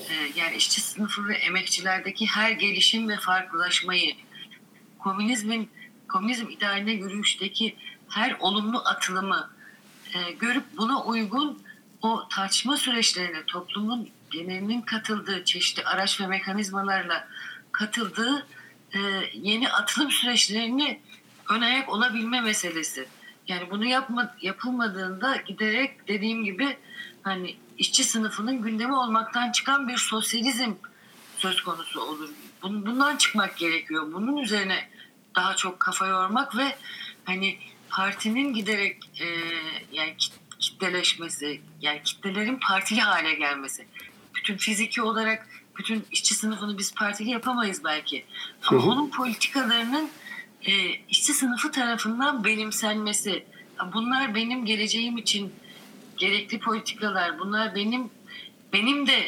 [0.00, 4.14] e, yani işçi sınıfı ve emekçilerdeki her gelişim ve farklılaşmayı,
[4.98, 5.70] komünizmin
[6.08, 7.76] komünizm idealine yürüyüşteki
[8.08, 9.50] her olumlu atılımı
[10.14, 11.62] e, görüp buna uygun
[12.02, 17.28] o tartışma süreçlerine toplumun genelinin katıldığı çeşitli araç ve mekanizmalarla
[17.72, 18.46] katıldığı
[18.92, 18.98] e,
[19.34, 21.00] yeni atılım süreçlerini
[21.48, 23.08] ön ayak olabilme meselesi.
[23.48, 26.76] Yani bunu yapma, yapılmadığında giderek dediğim gibi
[27.24, 30.72] hani işçi sınıfının gündemi olmaktan çıkan bir sosyalizm
[31.38, 32.28] söz konusu olur.
[32.62, 34.12] Bun- Bundan çıkmak gerekiyor.
[34.12, 34.88] Bunun üzerine
[35.36, 36.76] daha çok kafa yormak ve
[37.24, 37.58] hani
[37.90, 39.26] partinin giderek e,
[39.92, 43.86] yani kit- kitleleşmesi, yani kitlelerin partili hale gelmesi.
[44.34, 48.24] Bütün fiziki olarak bütün işçi sınıfını biz partili yapamayız belki.
[48.66, 48.90] Ama Hı hı.
[48.90, 50.10] onun politikalarının
[50.62, 50.72] e,
[51.08, 53.46] işçi sınıfı tarafından benimsenmesi.
[53.92, 55.52] Bunlar benim geleceğim için
[56.18, 57.38] gerekli politikalar.
[57.38, 58.10] Bunlar benim
[58.72, 59.18] benim de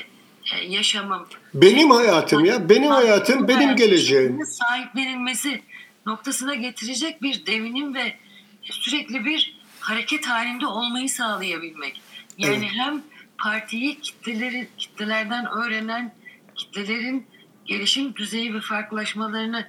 [0.55, 1.27] e, yaşamım.
[1.55, 4.47] Benim hayatım ya, benim hayatım, benim geleceğim.
[4.47, 5.63] Sahiplenilmesi
[6.07, 8.17] noktasına getirecek bir devinim ve
[8.63, 12.01] sürekli bir hareket halinde olmayı sağlayabilmek.
[12.39, 12.71] Yani Evet.
[12.73, 13.03] hem
[13.39, 16.15] partiyi kitleleri kitlelerden öğrenen
[16.55, 17.27] kitlelerin
[17.67, 19.69] gelişim düzeyi ve farklılaşmalarını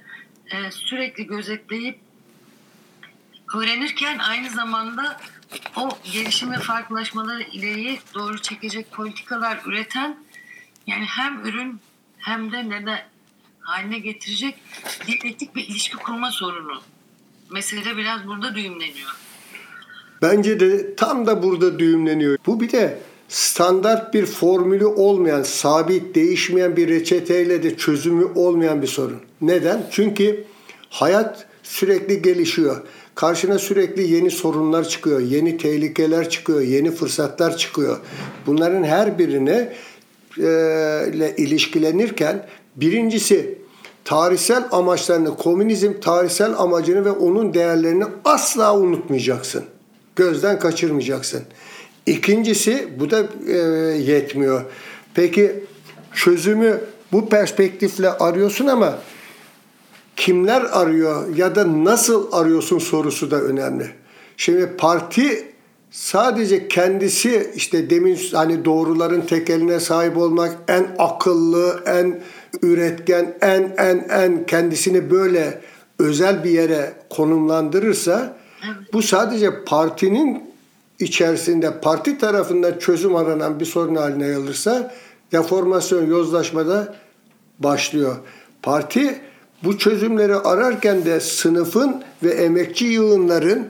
[0.50, 1.98] e, sürekli gözetleyip
[3.54, 5.20] öğrenirken aynı zamanda
[5.76, 10.16] o gelişim ve farklılaşmaları ileriye doğru çekecek politikalar üreten
[10.86, 11.80] yani hem ürün
[12.18, 13.00] hem de neden
[13.60, 14.54] haline getirecek
[15.06, 16.80] diyalektik bir ilişki kurma sorunu.
[17.50, 19.16] Mesele biraz burada düğümleniyor.
[20.22, 22.38] Bence de tam da burada düğümleniyor.
[22.46, 28.86] Bu bir de standart bir formülü olmayan, sabit, değişmeyen bir reçeteyle de çözümü olmayan bir
[28.86, 29.20] sorun.
[29.40, 29.86] Neden?
[29.90, 30.44] Çünkü
[30.90, 32.86] hayat sürekli gelişiyor.
[33.18, 37.98] Karşına sürekli yeni sorunlar çıkıyor, yeni tehlikeler çıkıyor, yeni fırsatlar çıkıyor.
[38.46, 39.72] Bunların her birine
[40.38, 40.42] e,
[41.14, 43.58] ile ilişkilenirken birincisi
[44.04, 49.64] tarihsel amaçlarını, komünizm tarihsel amacını ve onun değerlerini asla unutmayacaksın.
[50.16, 51.42] Gözden kaçırmayacaksın.
[52.06, 53.56] İkincisi bu da e,
[54.12, 54.64] yetmiyor.
[55.14, 55.64] Peki
[56.14, 56.80] çözümü
[57.12, 58.98] bu perspektifle arıyorsun ama
[60.18, 63.90] kimler arıyor ya da nasıl arıyorsun sorusu da önemli.
[64.36, 65.52] Şimdi parti
[65.90, 72.20] sadece kendisi işte demin hani doğruların tekeline sahip olmak en akıllı, en
[72.62, 75.60] üretken, en en en kendisini böyle
[75.98, 78.36] özel bir yere konumlandırırsa
[78.92, 80.50] bu sadece partinin
[80.98, 84.94] içerisinde parti tarafından çözüm aranan bir sorun haline alırsa
[85.32, 86.94] deformasyon, yozlaşmada
[87.58, 88.16] başlıyor.
[88.62, 89.20] Parti
[89.64, 93.68] bu çözümleri ararken de sınıfın ve emekçi yığınların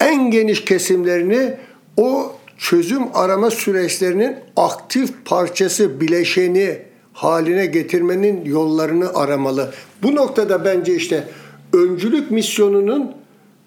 [0.00, 1.56] en geniş kesimlerini
[1.96, 6.78] o çözüm arama süreçlerinin aktif parçası, bileşeni
[7.12, 9.74] haline getirmenin yollarını aramalı.
[10.02, 11.28] Bu noktada bence işte
[11.72, 13.12] öncülük misyonunun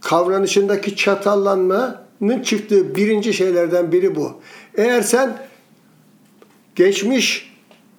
[0.01, 4.41] kavranışındaki çatallanmanın çıktığı birinci şeylerden biri bu.
[4.75, 5.37] Eğer sen
[6.75, 7.53] geçmiş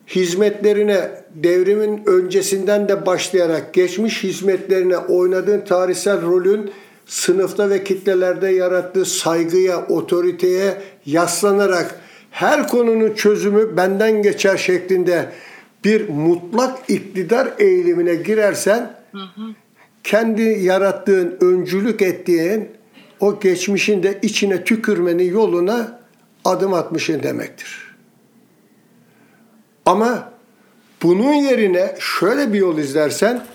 [0.07, 6.71] hizmetlerine devrimin öncesinden de başlayarak geçmiş hizmetlerine oynadığın tarihsel rolün
[7.07, 12.00] sınıfta ve kitlelerde yarattığı saygıya, otoriteye yaslanarak
[12.31, 15.33] her konunun çözümü benden geçer şeklinde
[15.85, 18.92] bir mutlak iktidar eğilimine girersen
[20.04, 22.69] kendi yarattığın, öncülük ettiğin
[23.21, 26.00] o geçmişin de içine tükürmenin yoluna
[26.44, 27.96] adım atmışsın demektir.
[29.87, 30.29] Ama
[31.03, 33.46] bunun yerine şöyle bir yol izlersen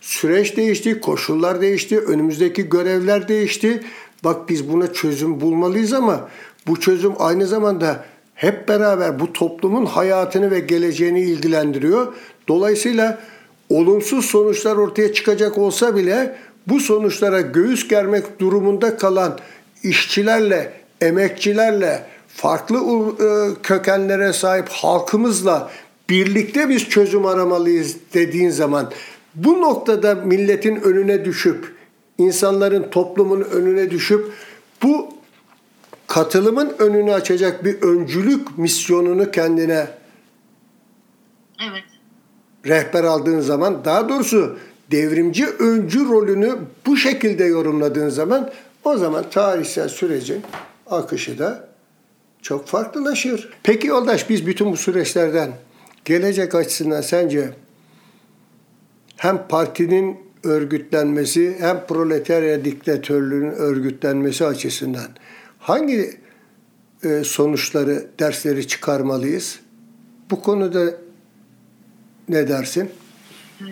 [0.00, 3.82] süreç değişti, koşullar değişti, önümüzdeki görevler değişti.
[4.24, 6.28] Bak biz buna çözüm bulmalıyız ama
[6.66, 12.14] bu çözüm aynı zamanda hep beraber bu toplumun hayatını ve geleceğini ilgilendiriyor.
[12.48, 13.18] Dolayısıyla
[13.68, 16.36] olumsuz sonuçlar ortaya çıkacak olsa bile
[16.66, 19.38] bu sonuçlara göğüs germek durumunda kalan
[19.82, 23.28] işçilerle, emekçilerle, farklı e,
[23.62, 25.70] kökenlere sahip halkımızla
[26.10, 28.92] birlikte biz çözüm aramalıyız dediğin zaman
[29.34, 31.74] bu noktada milletin önüne düşüp
[32.18, 34.32] insanların toplumun önüne düşüp
[34.82, 35.08] bu
[36.06, 39.86] katılımın önünü açacak bir öncülük misyonunu kendine
[41.70, 41.84] Evet.
[42.66, 44.58] rehber aldığın zaman daha doğrusu
[44.90, 48.50] devrimci öncü rolünü bu şekilde yorumladığın zaman
[48.84, 50.42] o zaman tarihsel sürecin
[50.90, 51.68] akışı da
[52.42, 53.50] çok farklılaşır.
[53.62, 55.52] Peki yoldaş biz bütün bu süreçlerden
[56.04, 57.54] gelecek açısından sence
[59.16, 65.08] hem partinin örgütlenmesi hem proletarya diktatörlüğünün örgütlenmesi açısından
[65.58, 66.20] hangi
[67.04, 69.60] e, sonuçları, dersleri çıkarmalıyız?
[70.30, 70.94] Bu konuda
[72.28, 72.92] ne dersin?
[73.60, 73.64] Ee,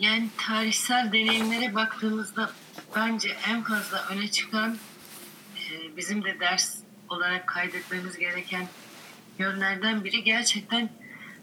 [0.00, 2.50] Yani tarihsel deneyimlere baktığımızda
[2.96, 4.76] bence en fazla öne çıkan
[5.56, 6.74] e, bizim de ders
[7.08, 8.66] olarak kaydetmemiz gereken
[9.38, 10.88] yönlerden biri gerçekten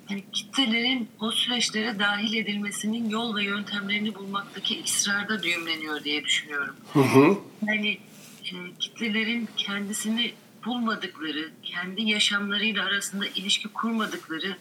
[0.10, 6.76] hani kitlelerin o süreçlere dahil edilmesinin yol ve yöntemlerini bulmaktaki ısrarda düğümleniyor diye düşünüyorum.
[6.94, 7.38] Hı hı.
[7.68, 7.98] Yani
[8.44, 10.34] e, kitlelerin kendisini
[10.66, 14.58] bulmadıkları, kendi yaşamlarıyla arasında ilişki kurmadıkları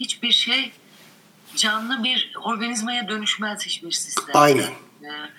[0.00, 0.72] hiçbir şey
[1.56, 4.34] canlı bir organizmaya dönüşmez hiçbir sistem.
[4.34, 4.70] Aynen.
[5.02, 5.30] Ee,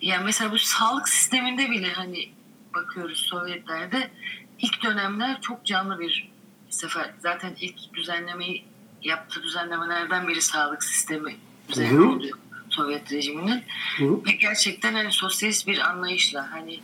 [0.00, 2.28] Yani mesela bu sağlık sisteminde bile hani
[2.74, 4.10] bakıyoruz Sovyetlerde
[4.58, 6.30] ilk dönemler çok canlı bir
[6.70, 7.10] sefer.
[7.18, 8.64] Zaten ilk düzenlemeyi
[9.02, 11.36] yaptığı düzenlemelerden biri sağlık sistemi
[11.76, 12.38] oluyor
[12.70, 13.64] Sovyet rejiminin.
[13.96, 14.24] Hı.
[14.26, 16.80] Ve gerçekten hani sosyalist bir anlayışla hani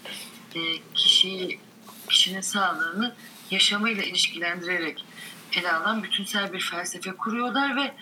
[0.55, 0.61] e,
[0.95, 1.61] kişiyi
[2.09, 3.15] kişinin sağlığını
[3.51, 5.05] yaşamıyla ilişkilendirerek
[5.53, 7.95] ele alan bütünsel bir felsefe kuruyorlar ve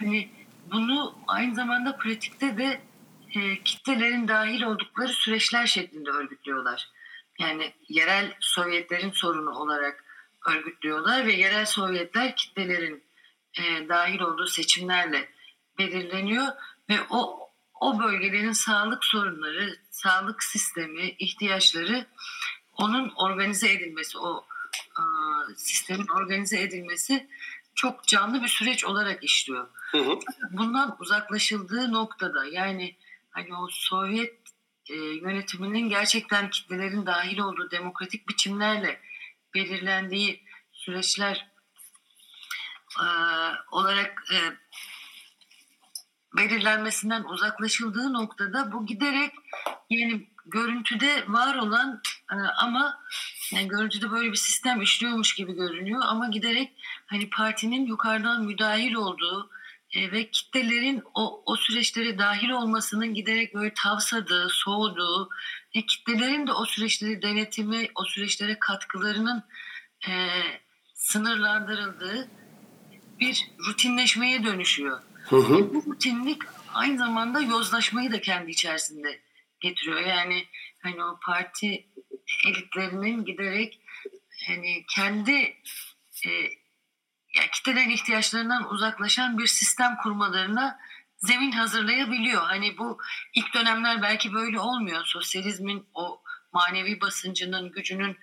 [0.00, 0.28] hani
[0.72, 2.80] bunu aynı zamanda pratikte de
[3.34, 6.88] e, kitlelerin dahil oldukları süreçler şeklinde örgütlüyorlar.
[7.38, 10.04] Yani yerel Sovyetlerin sorunu olarak
[10.46, 13.05] örgütlüyorlar ve yerel Sovyetler kitlelerin
[13.58, 15.28] e, dahil olduğu seçimlerle
[15.78, 16.46] belirleniyor
[16.88, 17.46] ve o
[17.80, 22.06] o bölgelerin sağlık sorunları, sağlık sistemi, ihtiyaçları
[22.72, 24.44] onun organize edilmesi, o
[24.98, 25.02] e,
[25.56, 27.28] sistemin organize edilmesi
[27.74, 29.68] çok canlı bir süreç olarak işliyor.
[29.92, 30.18] Hı hı.
[30.50, 32.96] Bundan uzaklaşıldığı noktada yani
[33.30, 34.34] hani o Sovyet
[34.90, 39.00] e, yönetiminin gerçekten kitlelerin dahil olduğu demokratik biçimlerle
[39.54, 41.55] belirlendiği süreçler
[43.00, 43.08] e,
[43.70, 44.38] olarak e,
[46.36, 49.32] belirlenmesinden uzaklaşıldığı noktada bu giderek
[49.90, 52.98] yani görüntüde var olan e, ama
[53.52, 56.72] yani görüntüde böyle bir sistem işliyormuş gibi görünüyor ama giderek
[57.06, 59.50] hani partinin yukarıdan müdahil olduğu
[59.90, 65.28] e, ve kitlelerin o, o süreçlere dahil olmasının giderek böyle tavsadığı, soğuduğu
[65.76, 69.44] ve kitlelerin de o süreçleri denetimi, o süreçlere katkılarının
[70.08, 70.28] e,
[70.94, 72.28] sınırlandırıldığı
[73.20, 75.00] bir rutinleşmeye dönüşüyor.
[75.28, 75.74] Hı hı.
[75.74, 76.42] Bu rutinlik
[76.74, 79.20] aynı zamanda yozlaşmayı da kendi içerisinde
[79.60, 80.00] getiriyor.
[80.00, 80.46] Yani
[80.82, 81.86] hani o parti
[82.46, 83.80] elitlerinin giderek
[84.46, 85.32] hani kendi
[86.26, 86.30] e,
[87.36, 90.78] yani kitlelerin ihtiyaçlarından uzaklaşan bir sistem kurmalarına
[91.16, 92.42] zemin hazırlayabiliyor.
[92.42, 92.98] Hani bu
[93.34, 95.04] ilk dönemler belki böyle olmuyor.
[95.04, 98.16] Sosyalizmin o manevi basıncının, gücünün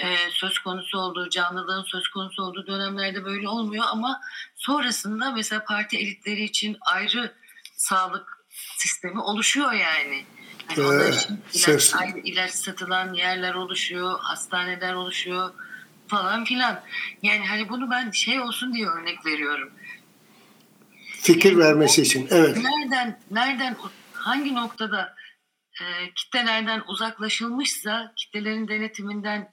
[0.00, 4.20] e, söz konusu olduğu, canlılığın söz konusu olduğu dönemlerde böyle olmuyor ama
[4.56, 7.34] sonrasında mesela parti elitleri için ayrı
[7.76, 8.38] sağlık
[8.78, 10.24] sistemi oluşuyor yani.
[10.78, 15.52] Onlar Evet, için ilaç, ayrı ilaç satılan yerler oluşuyor, hastaneler oluşuyor
[16.08, 16.82] falan filan.
[17.22, 19.72] Yani hani bunu ben şey olsun diye örnek veriyorum.
[21.22, 22.28] Fikir vermesi için.
[22.30, 22.56] Evet.
[22.56, 23.76] Nereden nereden
[24.12, 25.14] hangi noktada
[25.80, 29.52] e, kitlelerden uzaklaşılmışsa, kitlelerin denetiminden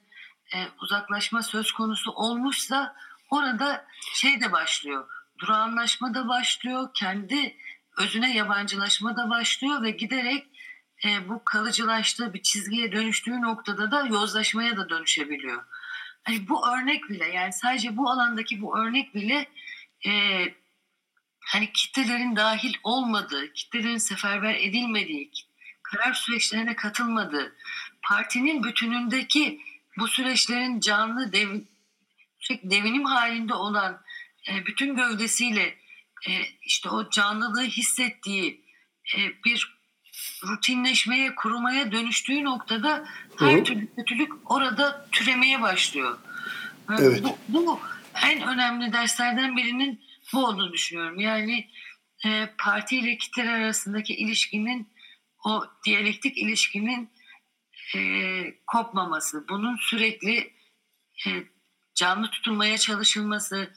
[0.54, 2.96] e, uzaklaşma söz konusu olmuşsa
[3.30, 5.08] orada şey de başlıyor.
[5.38, 6.88] Durağanlaşma da başlıyor.
[6.94, 7.56] Kendi
[7.98, 10.46] özüne yabancılaşma da başlıyor ve giderek
[11.04, 15.64] e, bu kalıcılaştığı bir çizgiye dönüştüğü noktada da yozlaşmaya da dönüşebiliyor.
[16.22, 19.48] Hani bu örnek bile yani sadece bu alandaki bu örnek bile
[20.06, 20.44] e,
[21.40, 25.30] hani kitlelerin dahil olmadığı, kitlelerin seferber edilmediği,
[25.82, 27.56] karar süreçlerine katılmadığı,
[28.02, 29.60] partinin bütünündeki
[30.00, 31.60] bu süreçlerin canlı dev,
[32.62, 34.02] devinim halinde olan
[34.48, 35.74] e, bütün gövdesiyle
[36.28, 36.32] e,
[36.62, 38.64] işte o canlılığı hissettiği
[39.16, 39.80] e, bir
[40.44, 43.04] rutinleşmeye, kurumaya dönüştüğü noktada
[43.38, 46.18] her Hı türlü kötülük orada türemeye başlıyor.
[46.98, 47.24] Evet.
[47.24, 47.80] Bu, bu
[48.26, 50.00] en önemli derslerden birinin
[50.32, 51.20] bu olduğunu düşünüyorum.
[51.20, 51.68] Yani
[52.24, 54.88] e, parti ile kitleler arasındaki ilişkinin
[55.44, 57.10] o diyalektik ilişkinin
[57.96, 58.00] e,
[58.66, 60.52] kopmaması, bunun sürekli
[61.26, 61.30] e,
[61.94, 63.74] canlı tutulmaya çalışılması,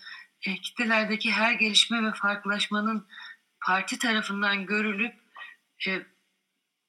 [0.48, 3.08] e, kitlelerdeki her gelişme ve farklılaşmanın
[3.66, 5.16] parti tarafından görülüp
[5.88, 6.02] e,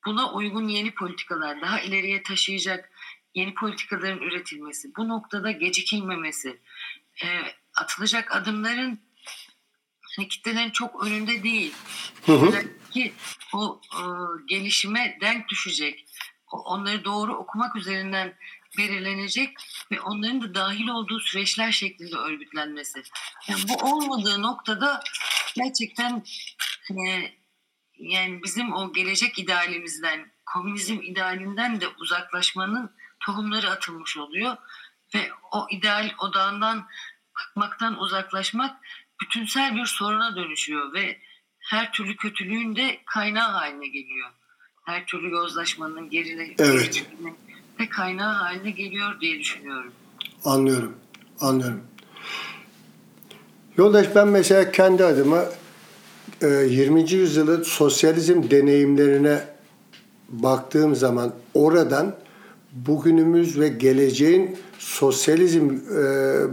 [0.07, 2.91] buna uygun yeni politikalar, daha ileriye taşıyacak
[3.35, 6.61] yeni politikaların üretilmesi, bu noktada gecikilmemesi,
[7.25, 7.27] e,
[7.77, 9.01] atılacak adımların
[10.17, 11.75] hani kitlelerin çok önünde değil.
[12.27, 12.65] Hı hı.
[12.91, 13.13] Ki
[13.55, 14.03] o e,
[14.47, 16.07] gelişime denk düşecek,
[16.63, 18.35] onları doğru okumak üzerinden
[18.79, 19.57] belirlenecek
[19.91, 23.03] ve onların da dahil olduğu süreçler şeklinde örgütlenmesi.
[23.49, 25.01] Yani bu olmadığı noktada
[25.55, 26.25] gerçekten
[26.91, 26.95] e,
[27.99, 32.91] yani bizim o gelecek idealimizden, komünizm idealinden de uzaklaşmanın
[33.21, 34.57] tohumları atılmış oluyor
[35.15, 36.89] ve o ideal odağından
[37.39, 38.77] bakmaktan uzaklaşmak
[39.21, 41.21] bütünsel bir soruna dönüşüyor ve
[41.59, 44.31] her türlü kötülüğün de kaynağı haline geliyor.
[44.85, 47.07] Her türlü yozlaşmanın, gerile, evet.
[47.81, 49.93] ve kaynağı haline geliyor diye düşünüyorum.
[50.45, 50.93] Anlıyorum,
[51.41, 51.81] anlıyorum.
[53.77, 55.45] Yoldaş ben mesela kendi adıma
[56.43, 57.01] 20.
[57.01, 59.45] E, yüzyılın sosyalizm deneyimlerine
[60.29, 62.17] baktığım zaman oradan
[62.73, 66.03] bugünümüz ve geleceğin sosyalizm e,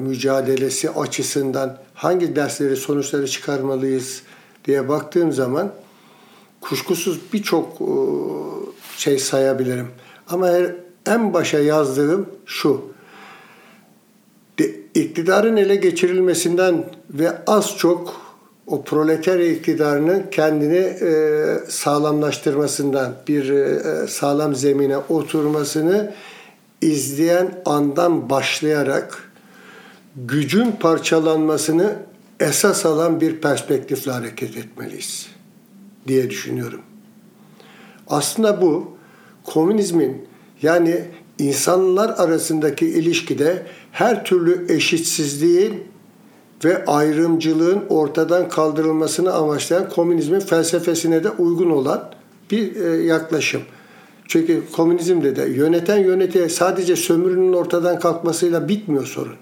[0.04, 4.24] mücadelesi açısından hangi dersleri, sonuçları çıkarmalıyız
[4.66, 5.74] diye baktığım zaman
[6.62, 7.92] kuşkusuz birçok e,
[8.98, 9.88] şey sayabilirim.
[10.30, 10.50] Ama
[11.06, 12.82] en başa yazdığım şu.
[14.96, 18.22] İktidarın ele geçirilmesinden ve az çok
[18.68, 26.14] o proletarya iktidarının kendini e, sağlamlaştırmasından, bir e, sağlam zemine oturmasını
[26.82, 29.32] izleyen andan başlayarak
[30.16, 31.96] gücün parçalanmasını
[32.40, 35.41] esas alan bir perspektifle hareket etmeliyiz
[36.08, 36.82] diye düşünüyorum.
[38.08, 38.92] Aslında bu
[39.44, 40.28] komünizmin
[40.62, 41.02] yani
[41.40, 45.84] insanlar arasındaki ilişkide her türlü eşitsizliğin
[46.66, 52.12] ve ayrımcılığın ortadan kaldırılmasını amaçlayan komünizmin felsefesine de uygun olan
[52.52, 53.62] bir e, yaklaşım.
[54.28, 59.36] Çünkü komünizmde de yöneten yönetiye sadece sömürünün ortadan kalkmasıyla bitmiyor sorun.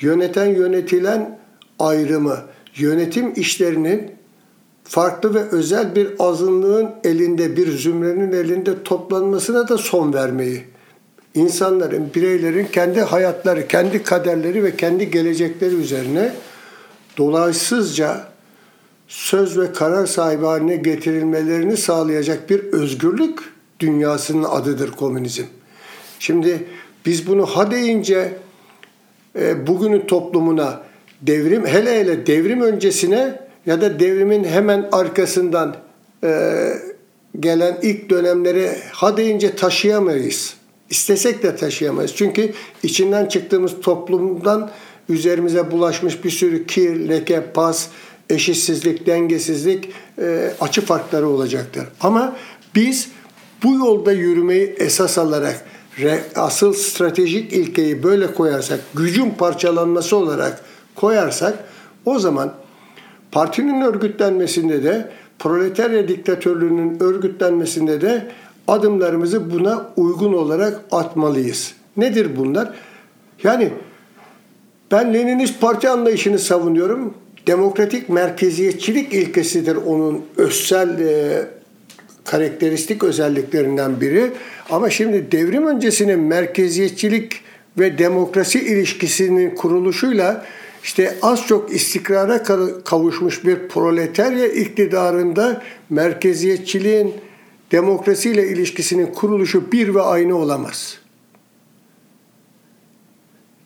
[0.00, 1.38] Yöneten yönetilen
[1.78, 2.36] ayrımı,
[2.76, 4.13] yönetim işlerinin
[4.84, 10.64] farklı ve özel bir azınlığın elinde, bir zümrenin elinde toplanmasına da son vermeyi
[11.34, 16.32] insanların, bireylerin kendi hayatları, kendi kaderleri ve kendi gelecekleri üzerine
[17.18, 18.28] dolaysızca
[19.08, 23.38] söz ve karar sahibi haline getirilmelerini sağlayacak bir özgürlük
[23.80, 25.44] dünyasının adıdır komünizm.
[26.18, 26.64] Şimdi
[27.06, 28.32] biz bunu ha deyince
[29.38, 30.82] e, bugünün toplumuna
[31.22, 35.76] devrim hele hele devrim öncesine ya da devrimin hemen arkasından
[36.24, 36.52] e,
[37.40, 40.54] gelen ilk dönemleri ha deyince taşıyamayız.
[40.90, 42.14] İstesek de taşıyamayız.
[42.16, 42.52] Çünkü
[42.82, 44.70] içinden çıktığımız toplumdan
[45.08, 47.88] üzerimize bulaşmış bir sürü kir, leke, pas,
[48.30, 49.88] eşitsizlik, dengesizlik,
[50.18, 51.84] e, açı farkları olacaktır.
[52.00, 52.36] Ama
[52.74, 53.08] biz
[53.62, 55.64] bu yolda yürümeyi esas alarak
[56.36, 60.60] asıl stratejik ilkeyi böyle koyarsak, gücün parçalanması olarak
[60.94, 61.64] koyarsak
[62.04, 62.54] o zaman
[63.34, 65.08] partinin örgütlenmesinde de
[65.38, 68.26] proletarya diktatörlüğünün örgütlenmesinde de
[68.68, 71.74] adımlarımızı buna uygun olarak atmalıyız.
[71.96, 72.70] Nedir bunlar?
[73.42, 73.68] Yani
[74.92, 77.14] ben Leninist parti anlayışını savunuyorum.
[77.46, 81.42] Demokratik merkeziyetçilik ilkesidir onun özsel e,
[82.24, 84.32] karakteristik özelliklerinden biri.
[84.70, 87.32] Ama şimdi devrim öncesinin merkeziyetçilik
[87.78, 90.44] ve demokrasi ilişkisinin kuruluşuyla
[90.84, 92.42] işte az çok istikrara
[92.84, 97.14] kavuşmuş bir proletarya iktidarında merkeziyetçiliğin
[97.72, 100.98] demokrasiyle ilişkisinin kuruluşu bir ve aynı olamaz.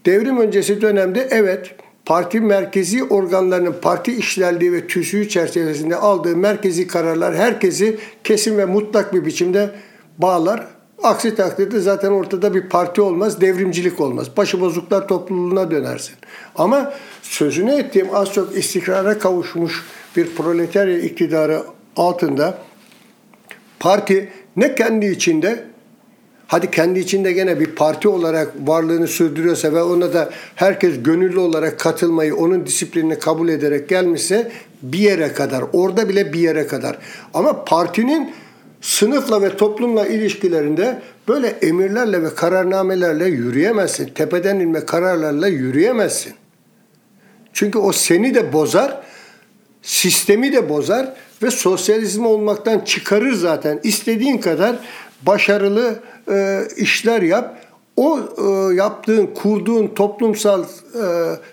[0.07, 1.75] Devrim öncesi dönemde evet
[2.07, 9.15] parti merkezi organlarının parti işlerliği ve tüzüğü çerçevesinde aldığı merkezi kararlar herkesi kesin ve mutlak
[9.15, 9.71] bir biçimde
[10.19, 10.78] bağlar.
[11.03, 14.37] Aksi takdirde zaten ortada bir parti olmaz, devrimcilik olmaz.
[14.37, 16.15] Başıbozuklar topluluğuna dönersin.
[16.57, 16.93] Ama
[17.23, 19.85] sözünü ettiğim az çok istikrara kavuşmuş
[20.17, 21.63] bir proletarya iktidarı
[21.97, 22.59] altında
[23.81, 25.65] Parti ne kendi içinde
[26.47, 31.81] hadi kendi içinde gene bir parti olarak varlığını sürdürüyorsa ve ona da herkes gönüllü olarak
[31.81, 36.99] katılmayı, onun disiplinini kabul ederek gelmişse bir yere kadar, orada bile bir yere kadar.
[37.35, 38.35] Ama partinin
[38.81, 44.07] sınıfla ve toplumla ilişkilerinde böyle emirlerle ve kararnamelerle yürüyemezsin.
[44.07, 46.35] Tepeden inme kararlarla yürüyemezsin.
[47.53, 49.01] Çünkü o seni de bozar,
[49.83, 53.81] sistemi de bozar ve sosyalizm olmaktan çıkarır zaten.
[53.83, 54.77] İstediğin kadar
[55.23, 55.95] başarılı
[56.31, 57.59] e, işler yap.
[57.97, 60.67] O e, yaptığın, kurduğun toplumsal e,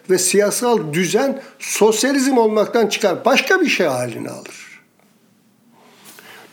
[0.09, 3.26] ve siyasal düzen sosyalizm olmaktan çıkar.
[3.26, 4.74] Başka bir şey halini alır.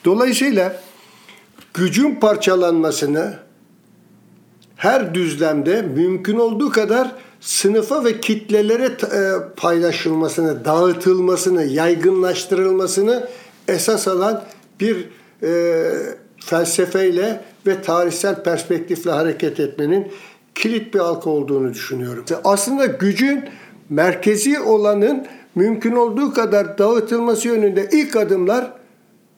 [0.04, 0.82] Dolayısıyla
[1.74, 3.34] gücün parçalanmasını
[4.76, 13.28] her düzlemde mümkün olduğu kadar sınıfa ve kitlelere e, paylaşılmasını, dağıtılmasını, yaygınlaştırılmasını
[13.68, 14.44] esas alan
[14.80, 15.08] bir
[15.42, 15.90] e,
[16.40, 20.12] felsefeyle ve tarihsel perspektifle hareket etmenin
[20.54, 22.24] kilit bir halka olduğunu düşünüyorum.
[22.44, 23.44] Aslında gücün
[23.88, 28.72] merkezi olanın mümkün olduğu kadar dağıtılması yönünde ilk adımlar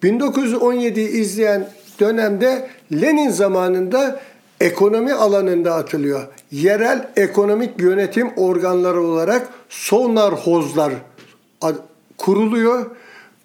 [0.04, 4.20] 1917'yi izleyen dönemde Lenin zamanında
[4.60, 6.26] ekonomi alanında atılıyor.
[6.50, 10.92] Yerel ekonomik yönetim organları olarak Sonarhozlar
[12.18, 12.86] kuruluyor.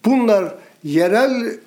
[0.06, 1.58] Bunlar yerel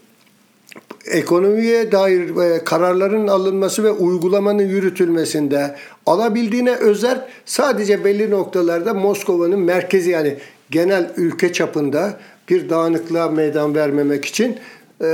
[1.06, 5.76] ekonomiye dair e, kararların alınması ve uygulamanın yürütülmesinde
[6.06, 10.36] alabildiğine özel sadece belli noktalarda Moskova'nın merkezi yani
[10.70, 12.18] genel ülke çapında
[12.48, 14.58] bir dağınıklığa meydan vermemek için
[15.02, 15.06] e,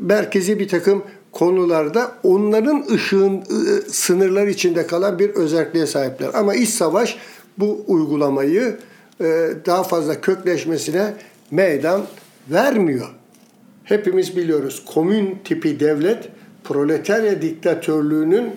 [0.00, 3.42] merkezi bir takım konularda onların ışığın
[3.88, 6.30] sınırlar içinde kalan bir özelliğe sahipler.
[6.34, 7.18] Ama iç savaş
[7.58, 8.76] bu uygulamayı
[9.20, 9.24] e,
[9.66, 11.14] daha fazla kökleşmesine
[11.50, 12.02] meydan
[12.50, 13.08] vermiyor.
[13.84, 16.28] Hepimiz biliyoruz komün tipi devlet
[16.64, 18.50] proletarya diktatörlüğünün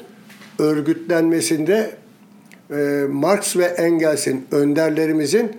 [0.59, 1.91] örgütlenmesinde
[2.71, 5.51] e, Marx ve Engels'in önderlerimizin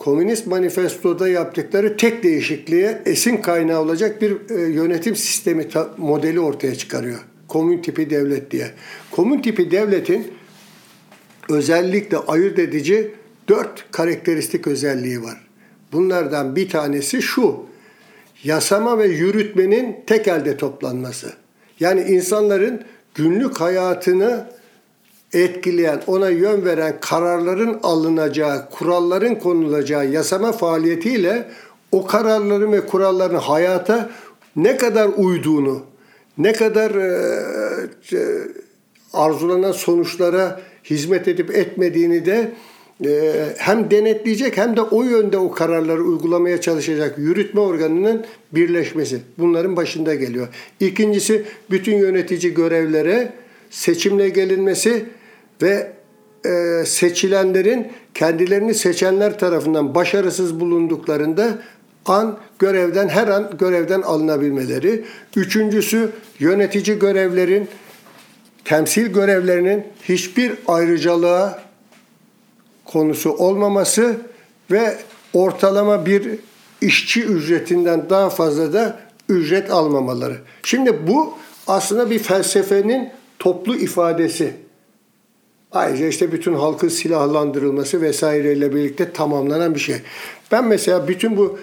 [0.00, 7.18] Komünist Manifesto'da yaptıkları tek değişikliğe esin kaynağı olacak bir e, yönetim sistemi modeli ortaya çıkarıyor.
[7.48, 8.70] Komün tipi devlet diye.
[9.10, 10.32] Komün tipi devletin
[11.48, 13.14] özellikle ayırt edici
[13.48, 15.46] dört karakteristik özelliği var.
[15.92, 17.66] Bunlardan bir tanesi şu.
[18.44, 21.32] Yasama ve yürütmenin tek elde toplanması.
[21.80, 22.84] Yani insanların
[23.14, 24.46] günlük hayatını
[25.32, 31.48] etkileyen, ona yön veren kararların alınacağı, kuralların konulacağı yasama faaliyetiyle
[31.92, 34.10] o kararların ve kuralların hayata
[34.56, 35.82] ne kadar uyduğunu,
[36.38, 38.48] ne kadar e,
[39.12, 42.52] arzulanan sonuçlara hizmet edip etmediğini de
[43.04, 49.20] e, hem denetleyecek hem de o yönde o kararları uygulamaya çalışacak yürütme organının birleşmesi.
[49.38, 50.48] Bunların başında geliyor.
[50.80, 53.32] İkincisi bütün yönetici görevlere
[53.70, 55.04] seçimle gelinmesi
[55.62, 55.92] ve
[56.44, 61.58] e, seçilenlerin kendilerini seçenler tarafından başarısız bulunduklarında
[62.06, 65.04] an görevden her an görevden alınabilmeleri.
[65.36, 67.68] Üçüncüsü yönetici görevlerin
[68.64, 71.62] temsil görevlerinin hiçbir ayrıcalığa
[72.84, 74.16] konusu olmaması
[74.70, 74.96] ve
[75.32, 76.38] ortalama bir
[76.80, 80.36] işçi ücretinden daha fazla da ücret almamaları.
[80.62, 81.34] Şimdi bu
[81.66, 84.54] aslında bir felsefenin toplu ifadesi.
[85.72, 89.96] Ayrıca işte bütün halkın silahlandırılması vesaireyle birlikte tamamlanan bir şey.
[90.52, 91.58] Ben mesela bütün bu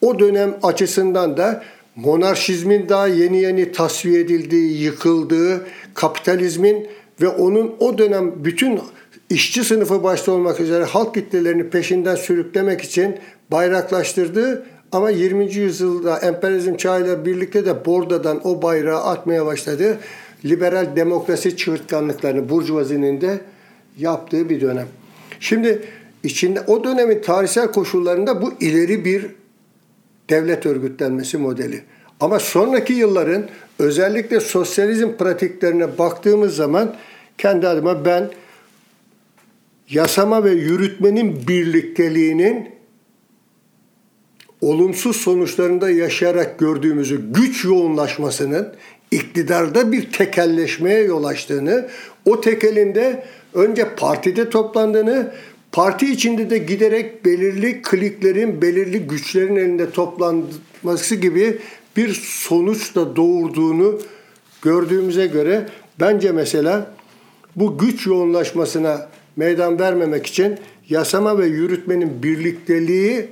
[0.00, 1.62] o dönem açısından da
[1.96, 6.88] monarşizmin daha yeni yeni tasfiye edildiği, yıkıldığı, kapitalizmin
[7.20, 8.80] ve onun o dönem bütün
[9.30, 13.16] işçi sınıfı başta olmak üzere halk kitlelerini peşinden sürüklemek için
[13.50, 15.54] bayraklaştırdığı ama 20.
[15.54, 19.98] yüzyılda emperyalizm çağıyla birlikte de bordadan o bayrağı atmaya başladı
[20.44, 23.40] liberal demokrasi çığırtkanlıklarını Burjuvazi'nin de
[23.98, 24.86] yaptığı bir dönem.
[25.40, 25.82] Şimdi
[26.22, 29.26] içinde o dönemin tarihsel koşullarında bu ileri bir
[30.30, 31.82] devlet örgütlenmesi modeli.
[32.20, 36.96] Ama sonraki yılların özellikle sosyalizm pratiklerine baktığımız zaman
[37.38, 38.30] kendi adıma ben
[39.88, 42.68] yasama ve yürütmenin birlikteliğinin
[44.60, 48.74] olumsuz sonuçlarında yaşayarak gördüğümüzü güç yoğunlaşmasının
[49.10, 51.88] iktidarda bir tekelleşmeye yol açtığını,
[52.26, 55.32] o tekelinde önce partide toplandığını,
[55.72, 61.58] parti içinde de giderek belirli kliklerin, belirli güçlerin elinde toplanması gibi
[61.96, 64.00] bir sonuç da doğurduğunu
[64.62, 65.68] gördüğümüze göre
[66.00, 66.94] bence mesela
[67.56, 70.58] bu güç yoğunlaşmasına meydan vermemek için
[70.88, 73.28] yasama ve yürütmenin birlikteliği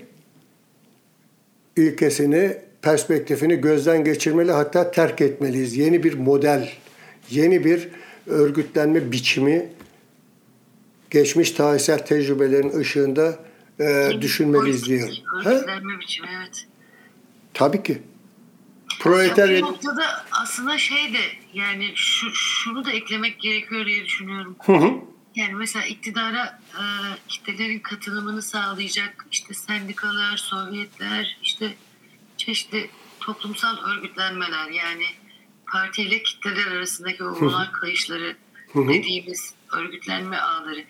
[1.76, 5.76] ilkesini perspektifini gözden geçirmeli hatta terk etmeliyiz.
[5.76, 6.70] Yeni bir model,
[7.31, 7.89] yeni bir
[8.26, 9.68] örgütlenme biçimi
[11.11, 13.39] geçmiş tarihsel tecrübelerin ışığında
[13.81, 15.09] e, düşünmeliyiz diyor.
[15.45, 16.66] Örgütlenme biçimi evet.
[17.55, 18.03] Tabii ki.
[19.01, 19.62] Proletarya...
[19.62, 21.18] Bu noktada aslında şey de
[21.55, 24.57] yani şu, şunu da eklemek gerekiyor diye düşünüyorum.
[24.61, 24.93] Hı hı.
[25.35, 26.83] Yani mesela iktidara e,
[27.29, 31.74] kitlelerin katılımını sağlayacak işte sendikalar, sovyetler, işte
[32.39, 35.05] çeşitli toplumsal örgütlenmeler yani
[35.72, 38.36] partiyle kitleler arasındaki o olan kayışları
[38.74, 40.84] dediğimiz örgütlenme ağları.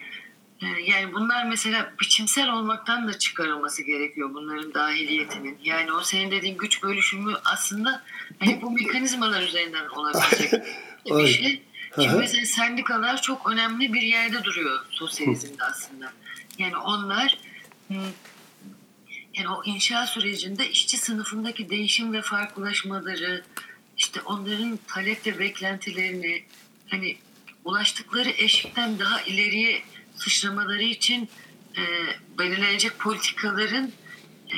[0.63, 5.59] e, yani bunlar mesela biçimsel olmaktan da çıkarılması gerekiyor bunların dahiliyetinin.
[5.65, 8.03] Yani o senin dediğin güç bölüşümü aslında
[8.39, 10.53] hani bu mekanizmalar üzerinden olabilecek
[11.07, 11.63] bir şey.
[11.95, 16.13] Çünkü mesela sendikalar çok önemli bir yerde duruyor sosyalizmde aslında.
[16.59, 17.39] Yani onlar
[19.39, 23.45] yani o inşa sürecinde işçi sınıfındaki değişim ve farklılaşmaları,
[23.97, 26.45] işte onların talep ve beklentilerini
[26.89, 27.17] hani
[27.65, 29.83] ulaştıkları eşikten daha ileriye
[30.15, 31.29] sıçramaları için
[31.77, 31.83] e,
[32.39, 33.93] belirlenecek politikaların
[34.51, 34.57] e,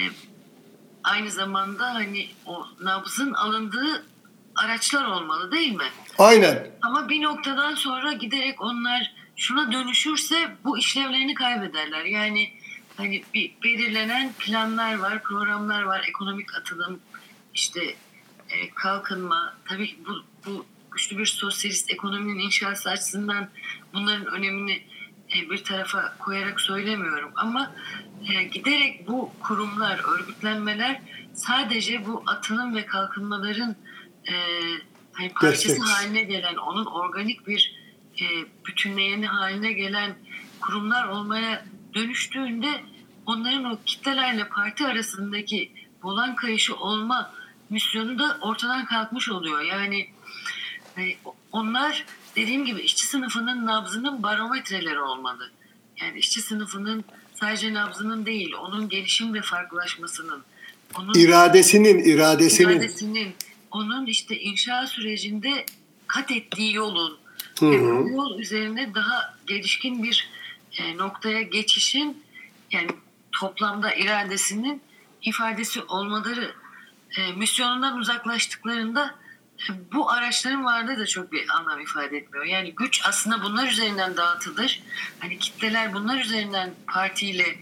[1.05, 4.07] aynı zamanda hani o nabzın alındığı
[4.55, 5.89] araçlar olmalı değil mi?
[6.18, 6.70] Aynen.
[6.83, 12.05] Ama bir noktadan sonra giderek onlar şuna dönüşürse bu işlevlerini kaybederler.
[12.05, 12.53] Yani
[13.01, 17.01] hani bir belirlenen planlar var, programlar var, ekonomik atılım,
[17.55, 17.81] işte
[18.49, 19.55] e, kalkınma.
[19.69, 23.49] Tabii bu, bu güçlü bir sosyalist ekonominin inşası açısından
[23.95, 24.83] bunların önemini
[25.37, 27.75] e, bir tarafa koyarak söylemiyorum ama
[28.29, 31.03] e, giderek bu kurumlar, örgütlenmeler
[31.35, 33.77] sadece bu atılım ve kalkınmaların
[34.29, 34.35] e,
[35.13, 35.87] hani parçası Destek.
[35.87, 37.81] haline gelen, onun organik bir
[38.21, 38.25] e,
[38.67, 40.17] bütünleyeni haline gelen
[40.61, 42.68] kurumlar olmaya dönüştüğünde
[43.26, 45.72] onların o kitlelerle parti arasındaki
[46.03, 47.32] bolan kayışı olma
[47.70, 49.61] misyonu da ortadan kalkmış oluyor.
[49.61, 50.07] Yani
[50.99, 51.03] e,
[51.53, 52.05] onlar
[52.36, 55.51] dediğim gibi işçi sınıfının nabzının barometreleri olmalı.
[56.01, 60.43] Yani işçi sınıfının sadece nabzının değil, onun gelişim ve farklılaşmasının,
[60.99, 63.34] onun iradesinin, iradesinin, iradesinin
[63.70, 65.66] onun işte inşa sürecinde
[66.07, 67.18] kat ettiği yolun
[67.59, 67.70] hı hı.
[67.72, 70.30] ve yol üzerine daha gelişkin bir
[70.79, 72.25] e, noktaya geçişin
[72.71, 72.89] yani
[73.33, 74.83] toplamda iradesinin
[75.23, 76.55] ifadesi olmaları
[77.18, 79.14] e, misyonundan uzaklaştıklarında
[79.68, 82.45] e, bu araçların varlığı da çok bir anlam ifade etmiyor.
[82.45, 84.83] Yani güç aslında bunlar üzerinden dağıtılır.
[85.21, 87.57] Hani kitleler bunlar üzerinden partiyle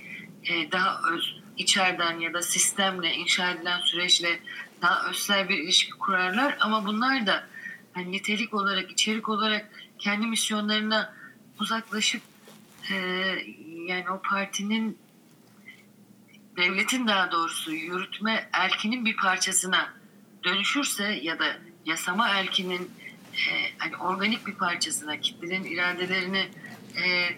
[0.45, 4.41] e, daha öz, içeriden ya da sistemle inşa edilen süreçle
[4.83, 7.47] daha özsel bir ilişki kurarlar ama bunlar da
[7.95, 11.15] hani nitelik olarak, içerik olarak kendi misyonlarına
[11.61, 12.23] uzaklaşıp
[12.91, 12.95] e,
[13.87, 14.99] yani o partinin
[16.57, 19.95] devletin daha doğrusu yürütme erkinin bir parçasına
[20.45, 21.45] dönüşürse ya da
[21.85, 22.91] yasama erkinin
[23.35, 26.49] e, hani organik bir parçasına kitlelerin iradelerini
[26.97, 27.29] e,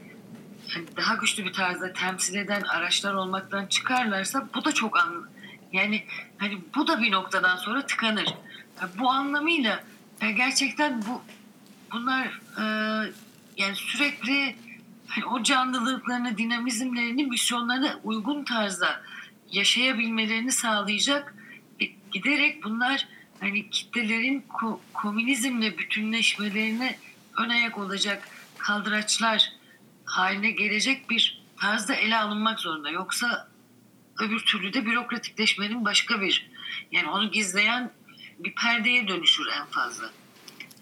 [0.74, 5.28] hani daha güçlü bir tarzda temsil eden araçlar olmaktan çıkarlarsa bu da çok an
[5.72, 6.04] yani
[6.38, 8.34] hani bu da bir noktadan sonra tıkanır.
[8.80, 9.84] Yani bu anlamıyla
[10.22, 11.22] yani gerçekten bu
[11.92, 12.64] bunlar e,
[13.56, 14.56] yani sürekli
[15.10, 19.02] hani o canlılıklarını, dinamizmlerini, misyonlarına uygun tarzda
[19.50, 21.34] yaşayabilmelerini sağlayacak
[21.80, 23.08] e, giderek bunlar
[23.40, 26.98] hani kitlelerin ko- komünizmle bütünleşmelerine
[27.38, 29.52] ön ayak olacak kaldıraçlar
[30.04, 32.90] haline gelecek bir tarzda ele alınmak zorunda.
[32.90, 33.48] Yoksa
[34.18, 36.50] öbür türlü de bürokratikleşmenin başka bir
[36.92, 37.90] yani onu gizleyen
[38.38, 40.10] bir perdeye dönüşür en fazla.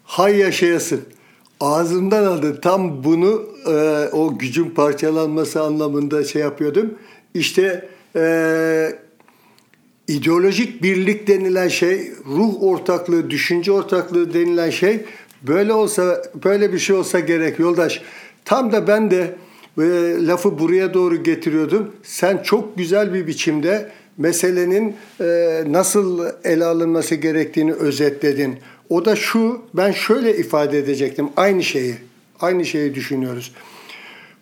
[0.03, 1.18] Hay yaşayasın.
[1.59, 2.61] Ağzımdan aldı.
[2.61, 6.93] Tam bunu e, o gücün parçalanması anlamında şey yapıyordum.
[7.33, 8.91] İşte e,
[10.07, 14.99] ideolojik birlik denilen şey, ruh ortaklığı, düşünce ortaklığı denilen şey
[15.41, 18.01] böyle olsa böyle bir şey olsa gerek yoldaş.
[18.45, 19.35] Tam da ben de
[19.77, 19.83] e,
[20.27, 21.91] lafı buraya doğru getiriyordum.
[22.03, 28.59] Sen çok güzel bir biçimde meselenin e, nasıl ele alınması gerektiğini özetledin.
[28.89, 31.95] O da şu, ben şöyle ifade edecektim aynı şeyi.
[32.39, 33.51] Aynı şeyi düşünüyoruz.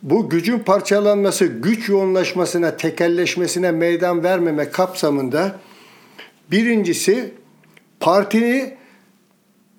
[0.04, 5.60] Bu gücün parçalanması, güç yoğunlaşmasına, tekelleşmesine meydan vermeme kapsamında
[6.52, 7.34] birincisi
[8.00, 8.74] partini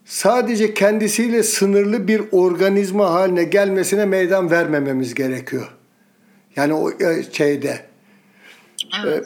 [0.05, 5.75] sadece kendisiyle sınırlı bir organizma haline gelmesine meydan vermememiz gerekiyor.
[6.57, 7.87] Yani o e, şeyde.
[9.05, 9.25] Evet.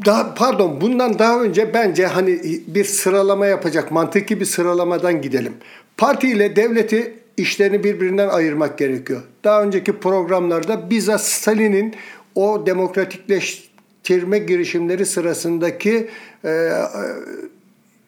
[0.00, 5.52] E, daha pardon bundan daha önce bence hani bir sıralama yapacak mantıki bir sıralamadan gidelim.
[5.96, 9.22] Parti ile devleti işlerini birbirinden ayırmak gerekiyor.
[9.44, 11.94] Daha önceki programlarda bizzat Stalin'in
[12.34, 16.10] o demokratikleştirme girişimleri sırasındaki
[16.44, 16.70] e,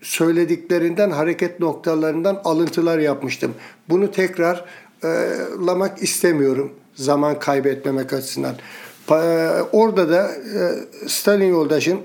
[0.02, 3.54] söylediklerinden hareket noktalarından alıntılar yapmıştım.
[3.88, 8.54] Bunu tekrarlamak istemiyorum zaman kaybetmemek açısından.
[9.72, 12.00] Orada da e, Stalin yoldaşın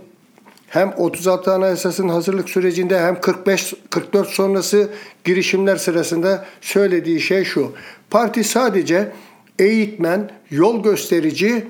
[0.67, 4.89] hem 36 Anayasası'nın hazırlık sürecinde hem 45 44 sonrası
[5.23, 7.71] girişimler sırasında söylediği şey şu.
[8.09, 9.11] Parti sadece
[9.59, 11.67] eğitmen, yol gösterici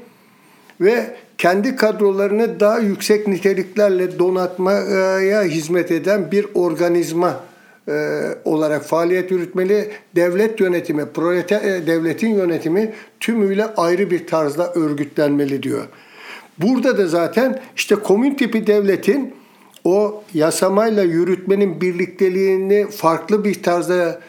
[0.81, 7.39] ve kendi kadrolarını daha yüksek niteliklerle donatmaya hizmet eden bir organizma
[7.89, 9.89] e, olarak faaliyet yürütmeli.
[10.15, 15.87] Devlet yönetimi, proleter e, devletin yönetimi tümüyle ayrı bir tarzda örgütlenmeli diyor.
[16.57, 19.33] Burada da zaten işte komün tipi devletin
[19.83, 24.19] o yasamayla yürütmenin birlikteliğini farklı bir tarzda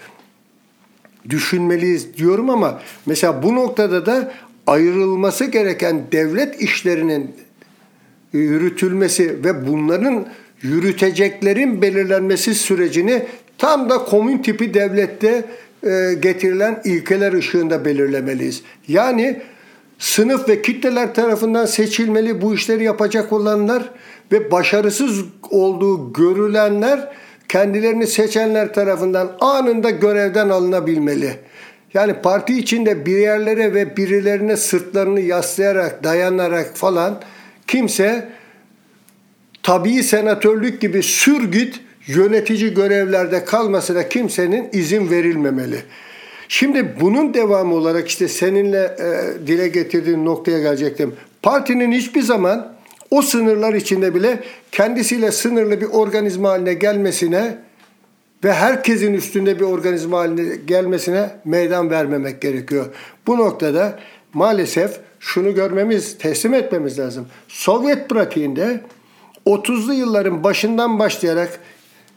[1.29, 4.33] düşünmeliyiz diyorum ama mesela bu noktada da
[4.67, 7.35] ayrılması gereken devlet işlerinin
[8.33, 10.27] yürütülmesi ve bunların
[10.63, 13.27] yürüteceklerin belirlenmesi sürecini
[13.61, 15.45] tam da komün tipi devlette
[15.87, 18.63] e, getirilen ilkeler ışığında belirlemeliyiz.
[18.89, 19.43] Yani
[19.99, 23.83] sınıf ve kitleler tarafından seçilmeli bu işleri yapacak olanlar
[24.33, 27.13] ve başarısız olduğu görülenler
[27.49, 31.37] kendilerini seçenler tarafından anında görevden alınabilmeli.
[31.95, 37.21] Yani parti içinde bir yerlere ve birilerine sırtlarını yaslayarak, dayanarak falan
[37.67, 38.29] kimse
[39.63, 41.81] tabii senatörlük gibi sürgüt
[42.17, 45.77] yönetici görevlerde kalmasına kimsenin izin verilmemeli.
[46.49, 51.15] Şimdi bunun devamı olarak işte seninle e, dile getirdiğin noktaya gelecektim.
[51.43, 52.73] Partinin hiçbir zaman
[53.11, 54.41] o sınırlar içinde bile
[54.73, 57.59] kendisiyle sınırlı bir organizma haline gelmesine
[58.45, 62.87] ve herkesin üstünde bir organizma haline gelmesine meydan vermemek gerekiyor.
[63.27, 63.99] Bu noktada
[64.33, 67.27] maalesef şunu görmemiz, teslim etmemiz lazım.
[67.49, 68.81] Sovyet pratiğinde
[69.47, 71.61] 30'lu yılların başından başlayarak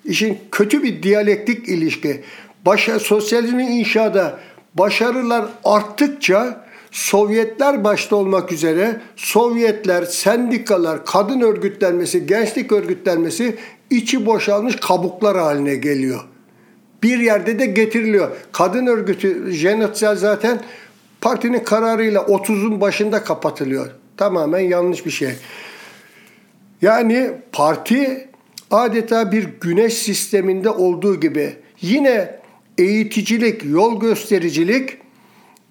[0.05, 2.21] işin kötü bir diyalektik ilişki,
[2.65, 4.39] başa, sosyalizmin inşada
[4.75, 13.55] başarılar arttıkça Sovyetler başta olmak üzere Sovyetler, sendikalar, kadın örgütlenmesi, gençlik örgütlenmesi
[13.89, 16.23] içi boşalmış kabuklar haline geliyor.
[17.03, 18.31] Bir yerde de getiriliyor.
[18.51, 20.61] Kadın örgütü Jenetsel zaten
[21.21, 23.91] partinin kararıyla 30'un başında kapatılıyor.
[24.17, 25.33] Tamamen yanlış bir şey.
[26.81, 28.29] Yani parti
[28.73, 32.39] adeta bir güneş sisteminde olduğu gibi yine
[32.77, 34.97] eğiticilik, yol göstericilik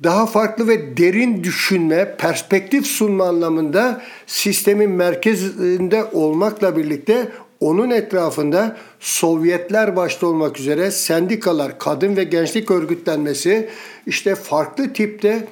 [0.02, 7.28] daha farklı ve derin düşünme, perspektif sunma anlamında sistemin merkezinde olmakla birlikte
[7.60, 13.68] onun etrafında Sovyetler başta olmak üzere sendikalar, kadın ve gençlik örgütlenmesi,
[14.06, 15.46] işte farklı tipte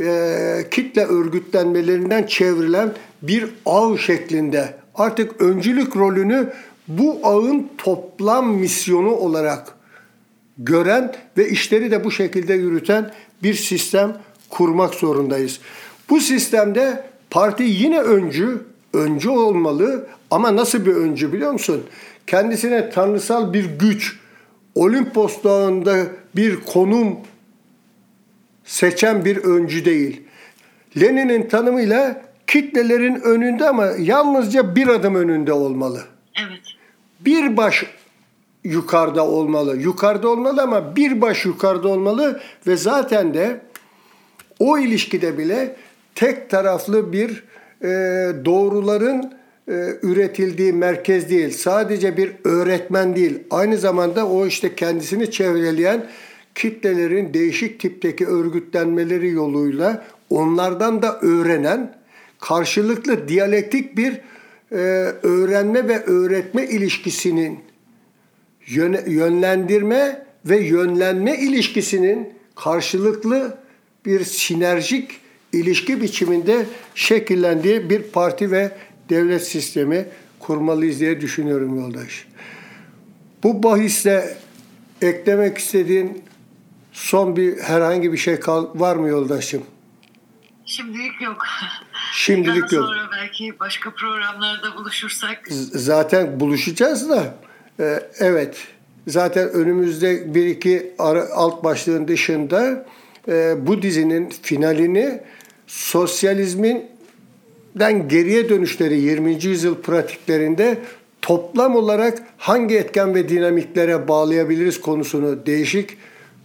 [0.00, 2.92] e, kitle örgütlenmelerinden çevrilen
[3.22, 6.52] bir ağ şeklinde artık öncülük rolünü
[6.88, 9.74] bu ağın toplam misyonu olarak
[10.58, 13.12] gören ve işleri de bu şekilde yürüten
[13.42, 14.16] bir sistem
[14.50, 15.60] kurmak zorundayız.
[16.10, 18.60] Bu sistemde parti yine öncü,
[18.92, 21.82] öncü olmalı ama nasıl bir öncü biliyor musun?
[22.26, 24.16] Kendisine tanrısal bir güç,
[24.74, 26.06] Olimpos Dağı'nda
[26.36, 27.16] bir konum
[28.64, 30.22] seçen bir öncü değil.
[31.00, 36.04] Lenin'in tanımıyla kitlelerin önünde ama yalnızca bir adım önünde olmalı.
[36.46, 36.75] Evet.
[37.20, 37.84] Bir baş
[38.64, 39.76] yukarıda olmalı.
[39.76, 43.60] Yukarıda olmalı ama bir baş yukarıda olmalı ve zaten de
[44.58, 45.76] o ilişkide bile
[46.14, 47.44] tek taraflı bir
[47.82, 47.88] e,
[48.44, 49.34] doğruların
[49.68, 51.50] e, üretildiği merkez değil.
[51.50, 53.38] Sadece bir öğretmen değil.
[53.50, 56.06] Aynı zamanda o işte kendisini çevreleyen
[56.54, 61.96] kitlelerin değişik tipteki örgütlenmeleri yoluyla onlardan da öğrenen
[62.40, 64.20] karşılıklı diyalektik bir
[64.72, 64.76] e,
[65.22, 67.58] öğrenme ve öğretme ilişkisinin
[69.06, 73.58] yönlendirme ve yönlenme ilişkisinin karşılıklı
[74.06, 75.10] bir sinerjik
[75.52, 78.70] ilişki biçiminde şekillendiği bir parti ve
[79.10, 80.06] devlet sistemi
[80.40, 82.26] kurmalıyız diye düşünüyorum yoldaş.
[83.42, 84.36] Bu bahiste
[85.02, 86.22] eklemek istediğin
[86.92, 88.38] son bir herhangi bir şey
[88.74, 89.62] var mı yoldaşım?
[90.66, 91.46] Şimdilik yok.
[92.12, 92.84] Şimdilik Daha yok.
[92.86, 95.42] sonra belki başka programlarda buluşursak.
[95.72, 97.34] zaten buluşacağız da
[97.80, 98.56] e, evet
[99.06, 102.86] zaten önümüzde bir iki ara, alt başlığın dışında
[103.28, 105.20] e, bu dizinin finalini
[105.66, 106.86] sosyalizmin
[107.74, 109.44] den geriye dönüşleri 20.
[109.44, 110.78] yüzyıl pratiklerinde
[111.22, 115.96] toplam olarak hangi etken ve dinamiklere bağlayabiliriz konusunu değişik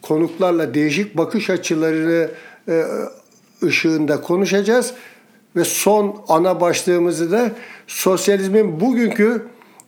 [0.01, 2.29] konuklarla değişik bakış açılarını
[2.67, 2.85] e,
[3.63, 4.93] ışığında konuşacağız
[5.55, 7.51] ve son ana başlığımızı da
[7.87, 9.47] sosyalizmin bugünkü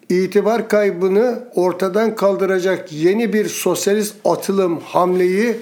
[0.09, 5.57] itibar kaybını ortadan kaldıracak yeni bir sosyalist atılım hamleyi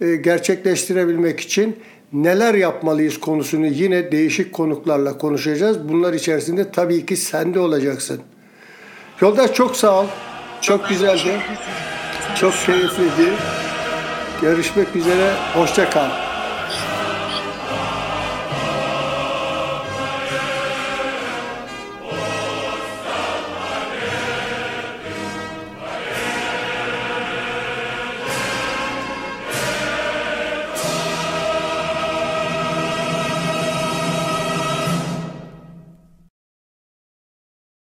[0.00, 1.76] e, gerçekleştirebilmek için
[2.12, 5.88] neler yapmalıyız konusunu yine değişik konuklarla konuşacağız.
[5.88, 8.20] Bunlar içerisinde tabii ki sen de olacaksın.
[9.20, 10.06] Yoldaş çok sağ ol.
[10.60, 11.40] Çok güzeldi.
[12.40, 13.32] Çok keyifliydi.
[14.42, 15.32] Görüşmek üzere.
[15.54, 16.27] Hoşça kal.